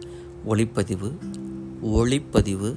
ஒளிப்பதிவு 0.48 1.18
ஒளிப்பதிவு 1.82 2.76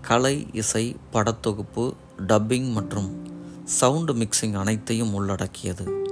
கலை 0.00 0.46
இசை 0.52 0.96
படத்தொகுப்பு 1.12 1.92
டப்பிங் 2.26 2.72
மற்றும் 2.72 3.26
சவுண்டு 3.64 4.14
மிக்சிங் 4.14 4.54
அனைத்தையும் 4.54 5.14
உள்ளடக்கியது. 5.14 6.02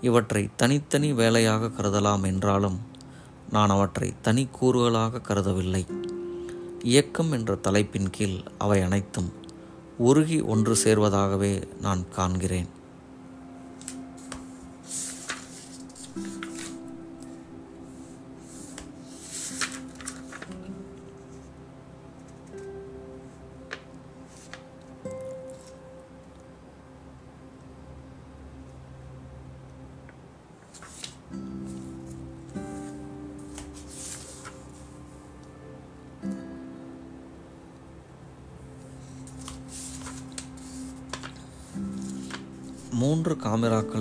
இவற்றை 0.00 0.48
தனித்தனி 0.56 1.12
வேலையாக 1.12 1.66
கருதலாம் 1.66 2.24
என்றாலும் 2.24 2.80
நான் 3.50 3.68
அவற்றை 3.68 4.12
தனி 4.22 4.48
கூறுகளாக 4.60 5.20
கருதவில்லை. 5.20 5.86
இயக்கம் 6.82 7.32
என்ற 7.32 7.54
தலைப்பின் 7.54 8.10
கீழ் 8.10 8.38
அவை 8.58 8.82
அனைத்தும் 8.82 9.32
உருகி 9.98 10.40
ஒன்று 10.40 10.76
சேர்வதாகவே 10.84 11.62
நான் 11.80 12.04
காண்கிறேன். 12.16 12.80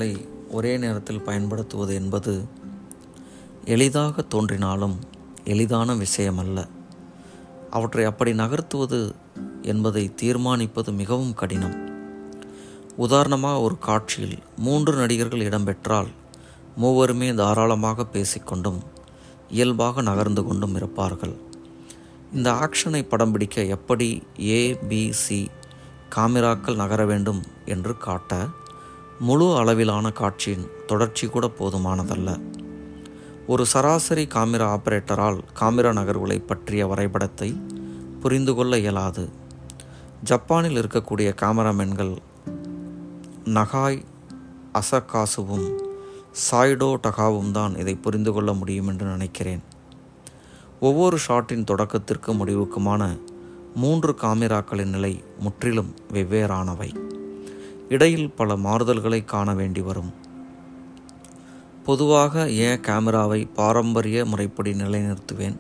காமெராக்களை 0.02 0.26
ஒரே 0.52 0.78
நேரத்தில் 0.78 1.22
பயன்படுத்துவது 1.22 1.94
என்பது 1.94 2.48
எளிதாக 3.66 4.22
தோன்றினாலும் 4.22 5.00
எளிதான 5.44 5.94
விஷயமல்ல. 5.94 6.68
அவற்றை 7.70 8.06
அப்படி 8.06 8.32
நகர்த்துவது 8.34 9.12
என்பதை 9.62 10.14
தீர்மானிப்பது 10.22 10.92
மிகவும் 10.92 11.34
கடினம். 11.34 11.76
உதாரணமாக 12.98 13.60
ஒரு 13.60 13.78
காட்சியில் 13.80 14.38
மூன்று 14.58 14.94
நடிகர்கள் 14.94 15.46
இடம்பெற்றால் 15.46 16.10
மூவருமே 16.82 17.34
தாராளமாக 17.34 18.08
பேசிக்கொண்டும் 18.14 18.82
இயல்பாக 19.50 20.02
நகர்ந்து 20.02 20.44
கொண்டும் 20.44 20.76
இருப்பார்கள். 20.76 21.36
இந்த 22.34 22.52
ஆக்ஷனை 22.52 23.04
படம் 23.04 23.32
பிடிக்க 23.32 23.64
எப்படி 23.64 24.24
ஏபிசி 24.38 25.48
காமிராக்கள் 26.16 26.76
நகர 26.76 27.06
வேண்டும் 27.06 27.44
என்று 27.66 27.98
காட்ட 27.98 28.48
முழு 29.22 29.58
அளவிலான 29.58 30.12
காட்சியின் 30.12 30.68
தொடர்ச்சி 30.88 31.28
கூட 31.28 31.52
போதுமானதல்ல. 31.60 32.42
ஒரு 33.48 33.66
சராசரி 33.66 34.28
காமிரா 34.28 34.68
ஆபரேட்டரால் 34.76 35.40
காமிரா 35.60 35.92
நகர்வுகளை 35.94 36.48
பற்றிய 36.48 36.88
வரைபடத்தை 36.88 37.62
புரிந்து 38.20 38.54
கொள்ள 38.54 38.78
இயலாது. 38.78 39.30
ஜப்பானில் 40.24 40.78
இருக்கக்கூடிய 40.78 41.36
கேமராமேன்கள் 41.42 42.16
நகாய் 43.46 44.04
அசகாசுவும் 44.74 45.68
சாய்டோ 46.52 46.98
டகாவும் 47.04 47.52
தான் 47.52 47.78
இதை 47.78 47.96
புரிந்து 47.96 48.32
கொள்ள 48.32 48.54
முடியும் 48.54 48.88
என்று 48.88 49.06
நினைக்கிறேன். 49.06 49.64
ஒவ்வொரு 50.80 51.18
ஷாட்டின் 51.28 51.64
தொடக்கத்திற்கு 51.64 52.34
முடிவுக்குமான 52.34 53.20
மூன்று 53.76 54.16
காமிராக்களின் 54.22 54.94
நிலை 54.98 55.24
முற்றிலும் 55.40 55.96
வெவ்வேறானவை. 56.14 57.11
இடையில் 57.92 58.28
பல 58.32 58.54
மாறுதல்களை 58.56 59.26
காண 59.26 59.54
வேண்டி 59.54 59.82
வரும். 59.82 60.12
பொதுவாக 61.84 62.50
ஏ 62.50 62.80
கேமராவை 62.80 63.46
பாரம்பரிய 63.46 64.26
முறைப்படி 64.26 64.72
நிலைநிறுத்துவேன். 64.74 65.58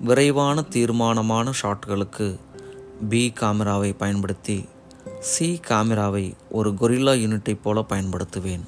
விரைவான 0.00 0.62
தீர்மானமான 0.62 1.52
ஷாட்களுக்கு 1.62 2.26
பி 3.08 3.22
கேமராவை 3.30 3.92
பயன்படுத்தி 3.92 4.58
சி 5.20 5.60
கேமராவை 5.68 6.34
ஒரு 6.50 6.70
கொரில்லா 6.80 7.14
யூனிட்டை 7.24 7.54
போல 7.62 7.84
பயன்படுத்துவேன். 7.88 8.64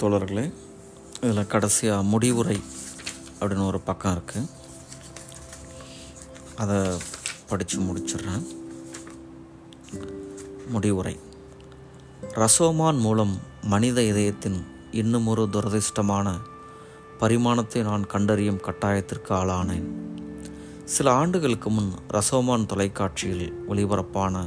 தோழர்களே 0.00 0.52
இதில் 1.20 1.46
கடைசியாக 1.46 2.02
முடிவுரை 2.02 2.60
அப்படின்னு 3.40 3.66
ஒரு 3.66 3.80
பக்கம் 3.80 4.16
இருக்குது 4.16 4.50
அதை 6.56 6.76
படித்து 7.48 7.78
முடிச்சிடுறேன். 7.78 8.46
முடிவுரை. 10.68 11.18
ரசோமான் 12.20 12.98
மூலம் 12.98 13.38
மனித 13.62 14.02
இதயத்தின் 14.02 14.64
இன்னும் 14.90 15.26
ஒரு 15.26 15.48
துரதிர்ஷ்டமான 15.52 16.36
பரிமாணத்தை 17.18 17.82
நான் 17.82 18.06
கண்டறியும் 18.06 18.62
கட்டாயத்திற்கு 18.62 19.32
ஆளானேன். 19.40 19.88
சில 20.84 21.12
ஆண்டுகளுக்கு 21.12 21.70
முன் 21.70 21.92
ரசோமான் 22.08 22.66
தொலைக்காட்சியில் 22.66 23.64
ஒளிபரப்பான 23.68 24.44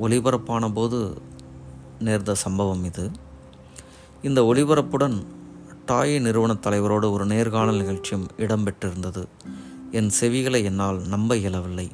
ஒளிபரப்பான 0.00 0.72
போது 0.72 1.22
நேர்ந்த 1.98 2.34
சம்பவம் 2.34 2.84
இது. 2.84 3.10
இந்த 4.22 4.42
ஒளிபரப்புடன் 4.42 5.24
டாய் 5.86 6.18
நிறுவன 6.18 6.56
தலைவரோடு 6.62 7.10
ஒரு 7.10 7.26
நேர்காணல் 7.26 7.76
நிகழ்ச்சியும் 7.76 8.26
இடம்பெற்றிருந்தது. 8.36 9.24
என் 9.90 10.10
செவிகளை 10.20 10.64
என்னால் 10.64 11.00
நம்ப 11.00 11.36
இயலவில்லை. 11.36 11.90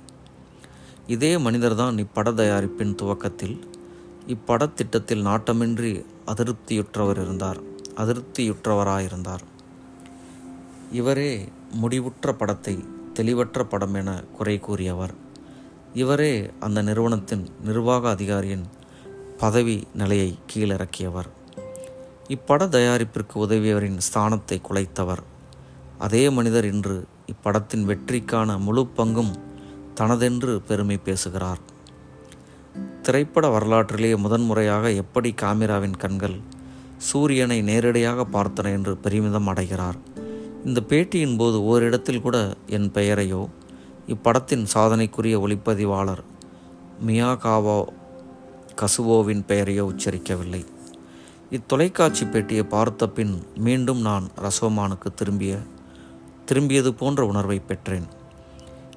இதே 1.06 1.38
மனிதர்தான் 1.38 1.96
இப்பட 1.96 2.34
தயாரிப்பின் 2.34 2.94
துவக்கத்தில் 2.94 3.70
இப்படத்திட்டத்தில் 4.26 5.24
நாட்டமின்றி 5.24 6.04
அதிருப்தியுற்றவர் 6.26 7.22
இருந்தார் 7.22 7.60
அதிருப்தியுற்றவராயிருந்தார். 7.96 9.44
இவரே 10.92 11.48
முடிவுற்ற 11.82 12.32
படத்தை 12.32 12.84
தெளிவற்ற 13.14 13.64
படம் 13.64 13.94
என 13.94 14.24
குறை 14.36 14.58
கூறியவர். 14.58 15.14
இவரே 15.94 16.50
அந்த 16.60 16.82
நிறுவனத்தின் 16.82 17.46
நிர்வாக 17.64 18.10
அதிகாரியின் 18.10 18.66
பதவி 19.38 19.86
நிலையை 19.94 20.38
கீழிறக்கியவர். 20.54 21.36
இப்பட 22.34 22.62
தயாரிப்பிற்கு 22.66 23.34
உதவியவரின் 23.34 24.00
ஸ்தானத்தை 24.06 24.56
குலைத்தவர். 24.68 25.22
அதே 25.98 26.30
மனிதர் 26.30 26.64
இன்று 26.64 26.96
இப்படத்தின் 27.32 27.84
வெற்றிக்கான 27.90 28.58
முழு 28.58 28.82
பங்கும் 28.96 29.32
தனதென்று 30.00 30.60
பெருமை 30.68 30.96
பேசுகிறார். 30.96 31.60
திரைப்பட 33.02 33.48
வரலாற்றிலே 33.48 34.16
முதன்முறையாக 34.16 34.90
எப்படி 34.92 35.34
காமிராவின் 35.42 35.96
கண்கள் 35.96 36.38
சூரியனை 36.96 37.62
நேரடியாக 37.62 38.26
பார்த்தன 38.32 38.72
என்று 38.72 38.96
பெருமிதம் 38.96 39.46
அடைகிறார். 39.46 39.98
இந்த 40.64 40.80
பேட்டியின் 40.88 41.36
போது 41.36 41.64
ஓரிடத்தில் 41.64 42.22
கூட 42.22 42.38
என் 42.66 42.90
பெயரையோ 42.90 43.42
இப்படத்தின் 44.14 44.66
சாதனைக்குரிய 44.74 45.36
ஒளிப்பதிவாளர் 45.44 46.24
மியாகாவோ 47.06 47.78
கசுவோவின் 48.80 49.46
பெயரையோ 49.46 49.84
உச்சரிக்கவில்லை. 49.92 50.62
இத்தொலைக்காட்சி 51.50 52.24
பேட்டியை 52.24 52.62
பார்த்த 52.62 53.08
பின் 53.08 53.42
மீண்டும் 53.56 54.00
நான் 54.00 54.24
ரசோமானுக்கு 54.36 55.08
திரும்பிய 55.14 55.52
திரும்பியது 56.46 56.90
போன்ற 56.90 57.24
உணர்வை 57.26 57.58
பெற்றேன். 57.60 58.06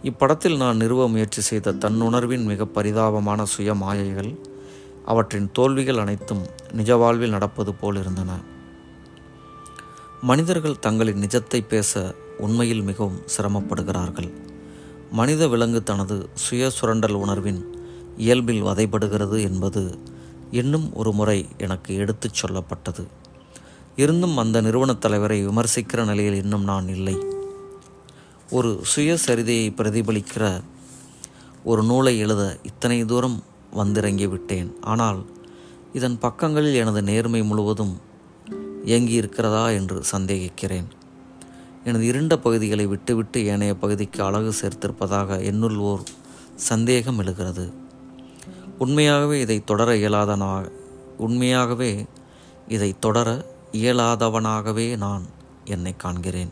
இப்படத்தில் 0.04 0.58
நான் 0.58 0.78
நிறுவ 0.78 1.08
முயற்சி 1.08 1.42
செய்த 1.42 1.72
தன்னுணர்வின் 1.72 2.44
மிக 2.44 2.66
பரிதாபமான 2.66 3.44
சுய 3.44 3.74
மாயைகள் 3.74 4.32
அவற்றின் 5.06 5.52
தோல்விகள் 5.52 5.98
அனைத்தும் 5.98 6.44
நிஜ 6.72 6.96
வாழ்வில் 6.96 7.30
நடப்பது 7.30 7.74
போல் 7.74 7.96
இருந்தன. 7.96 8.32
மனிதர்கள் 10.22 10.80
தங்களின் 10.80 11.22
நிஜத்தை 11.22 11.62
பேச 11.68 12.16
உண்மையில் 12.38 12.82
மிகவும் 12.82 13.22
சிரமப்படுகிறார்கள். 13.38 14.32
மனித 15.12 15.48
விலங்கு 15.48 15.84
தனது 15.84 16.30
சுய 16.34 16.70
சுரண்டல் 16.70 17.20
உணர்வின் 17.24 17.62
இயல்பில் 18.18 18.64
வதைப்படுகிறது 18.64 19.42
என்பது 19.42 19.84
இன்னும் 20.52 20.94
ஒரு 20.94 21.12
முறை 21.12 21.48
எனக்கு 21.58 21.96
எடுத்துச் 21.96 22.46
சொல்லப்பட்டது. 22.46 23.08
இருந்தும் 23.96 24.38
அந்த 24.38 24.62
நிறுவனத் 24.62 25.02
தலைவரை 25.02 25.48
விமர்சிக்கிற 25.48 26.06
நிலையில் 26.06 26.34
இன்னும் 26.34 26.64
நான் 26.64 26.88
இல்லை. 26.88 27.18
ஒரு 28.52 28.84
சுயசரிதையை 28.96 29.74
பிரதிபலிக்கிற 29.74 30.62
ஒரு 31.64 31.84
நூலை 31.84 32.18
எழுத 32.18 32.58
இத்தனை 32.64 33.06
தூரம் 33.06 33.44
வந்திறங்கி 33.72 34.28
விட்டேன். 34.28 34.76
ஆனால் 34.82 35.26
இதன் 35.94 36.18
பக்கங்களில் 36.18 36.74
எனது 36.74 37.04
நேர்மை 37.04 37.44
முழுவதும் 37.44 38.00
இயங்கி 38.86 39.12
இருக்கிறதா 39.12 39.70
என்று 39.70 40.04
சந்தேகிக்கிறேன். 40.12 40.86
எனது 41.84 42.06
இருண்ட 42.06 42.38
பகுதிகளை 42.38 42.86
விட்டுவிட்டு 42.86 43.46
ஏனைய 43.46 43.76
பகுதிக்கு 43.76 44.24
அழகு 44.24 44.54
சேர்த்திருப்பதாக 44.62 45.44
என்னுள் 45.44 45.76
ஓர் 45.76 46.02
சந்தேகம் 46.56 47.18
எழுகிறது. 47.18 47.81
உண்மையாகவே 48.82 49.40
இதை 49.40 49.64
தொடர 49.64 49.96
இயலாதனாக 49.96 50.72
உண்மையாகவே 51.18 52.06
இதை 52.68 52.96
தொடர 53.00 53.46
இயலாதவனாகவே 53.72 54.98
நான் 54.98 55.26
என்னை 55.66 55.94
காண்கிறேன். 56.04 56.52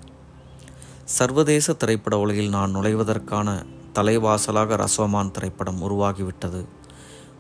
சர்வதேச 1.05 1.73
திரைப்பட 1.73 2.19
உலகில் 2.19 2.49
நான் 2.49 2.75
நுழைவதற்கான 2.75 3.65
தலைவாசலாக 3.93 4.75
ரசோமான் 4.75 5.32
திரைப்படம் 5.32 5.82
உருவாகிவிட்டது. 5.84 6.65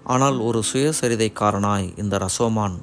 ஆனால் 0.03 0.37
ஒரு 0.37 0.63
சுயசரிதைக்காரனாய் 0.73 1.99
இந்த 1.99 2.17
ரசோமான் 2.17 2.77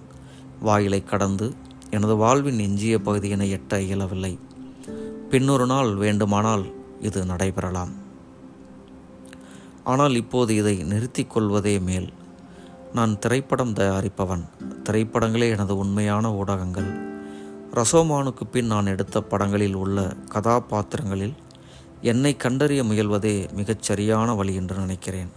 வாயிலை 0.61 1.05
கடந்து 1.05 1.55
எனது 1.91 2.17
வாழ்வின் 2.17 2.59
எஞ்சிய 2.59 2.99
பகுதியினை 2.99 3.55
எட்ட 3.55 3.81
இயலவில்லை. 3.81 4.39
பின்னொரு 5.31 5.67
நாள் 5.67 5.95
வேண்டுமானால் 5.95 6.67
இது 7.01 7.25
நடைபெறலாம். 7.25 7.93
ஆனால் 9.87 10.15
இப்போது 10.15 10.55
இதை 10.55 10.77
நிறுத்திக் 10.83 11.31
கொள்வதே 11.31 11.79
மேல். 11.79 12.13
நான் 12.93 13.19
திரைப்படம் 13.19 13.75
தயாரிப்பவன். 13.75 14.45
திரைப்படங்களே 14.85 15.49
எனது 15.51 15.75
உண்மையான 15.77 16.35
ஊடகங்கள். 16.35 16.89
ரசோமானுக்கு 17.75 18.45
பின் 18.53 18.67
நான் 18.67 18.87
எடுத்த 18.87 19.23
படங்களில் 19.23 19.75
உள்ள 19.75 20.15
கதாபாத்திரங்களில் 20.29 21.35
என்னை 22.03 22.37
கண்டறிய 22.37 22.83
முயல்வதே 22.83 23.53
மிகச் 23.53 23.83
சரியான 23.83 24.35
வழி 24.35 24.55
என்று 24.55 24.77
நினைக்கிறேன். 24.77 25.31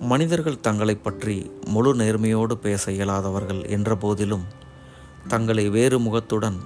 மனிதர்கள் 0.00 0.60
தங்களை 0.60 0.94
பற்றி 0.96 1.50
முழு 1.66 1.94
நேர்மையோடு 1.94 2.52
பேச 2.52 2.92
இயலாதவர்கள் 2.92 3.62
என்ற 3.68 3.96
போதிலும் 3.96 4.46
தங்களை 5.28 5.68
வேறு 5.68 5.98
முகத்துடன் 5.98 6.58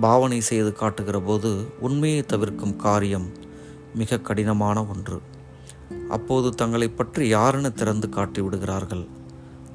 பாவனை 0.00 0.40
செய்து 0.40 0.72
காட்டுகிற 0.72 1.20
போது 1.20 1.50
உண்மையை 1.80 2.22
தவிர்க்கும் 2.22 2.76
காரியம் 2.76 3.28
மிக 3.94 4.18
கடினமான 4.18 4.84
ஒன்று. 4.84 5.20
அப்போது 6.08 6.54
தங்களை 6.54 6.88
பற்றி 6.88 7.28
யாருன்னு 7.28 7.72
திறந்து 7.72 8.08
காட்டி 8.08 8.40
விடுகிறார்கள்? 8.40 9.06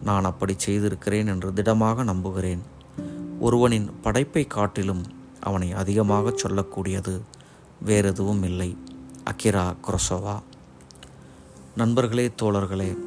நான் 0.03 0.23
அப்படி 0.23 0.53
செய்திருக்கிறேன் 0.57 1.27
என்று 1.27 1.53
திடமாக 1.53 2.03
நம்புகிறேன். 2.03 2.61
ஒருவனின் 3.39 3.89
படைப்பை 4.01 4.47
காட்டிலும் 4.47 5.03
அவனை 5.39 5.71
அதிகமாக 5.71 6.29
சொல்லக்கூடியது 6.29 7.21
வேறெதுவும் 7.85 8.43
இல்லை. 8.43 8.77
அகிரா 9.25 9.75
குரசோவா. 9.87 10.39
நண்பர்களே 11.75 12.31
தோழர்களே 12.41 12.97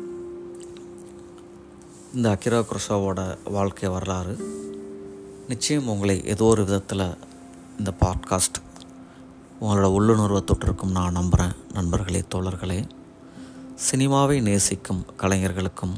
இந்த 2.15 2.29
அகிரா 2.29 2.65
குரசோவோட 2.65 3.39
வாழ்க்கை 3.51 3.89
வரலாறு. 3.89 4.65
நிச்சயம் 5.49 5.89
உங்களை 5.89 6.25
ஏதோ 6.25 6.45
ஒரு 6.45 6.65
விதத்தில் 6.65 7.17
இந்த 7.79 7.93
பாட்காஸ்ட் 8.01 8.59
உங்களோட 9.61 9.83
உள்ளுணர்வை 9.83 10.45
தொட்டிருக்கும் 10.47 10.91
நான் 10.91 11.13
நம்புகிறேன் 11.13 11.53
நண்பர்களே 11.73 12.25
தோழர்களே 12.35 12.89
சினிமாவை 13.91 14.43
நேசிக்கும் 14.43 15.05
கலைஞர்களுக்கும் 15.17 15.97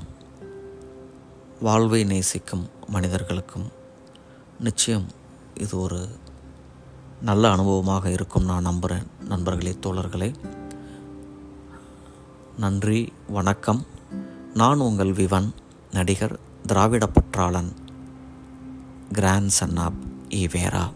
வாழ்வை 1.61 2.05
நேசிக்கும் 2.05 2.69
மனிதர்களுக்கும் 2.87 3.69
நிச்சயம் 4.61 5.07
இது 5.55 5.81
ஒரு 5.81 6.09
நல்ல 7.23 7.57
அனுபவமாக 7.57 8.07
இருக்கும் 8.07 8.45
நான் 8.45 8.63
நம்புகிறேன் 8.63 9.07
நண்பர்களே 9.29 9.79
தோழர்களே 9.83 10.35
நன்றி 12.57 13.13
வணக்கம். 13.29 13.87
நான் 14.55 14.79
உங்கள் 14.79 15.13
விவன் 15.13 15.55
நடிகர் 15.93 16.39
திராவிட 16.67 17.09
பற்றாளன் 17.09 17.73
கிராண்ட் 19.13 19.49
சன் 19.49 19.77
ஆப் 19.77 19.99
ஈவேரா. 20.29 20.93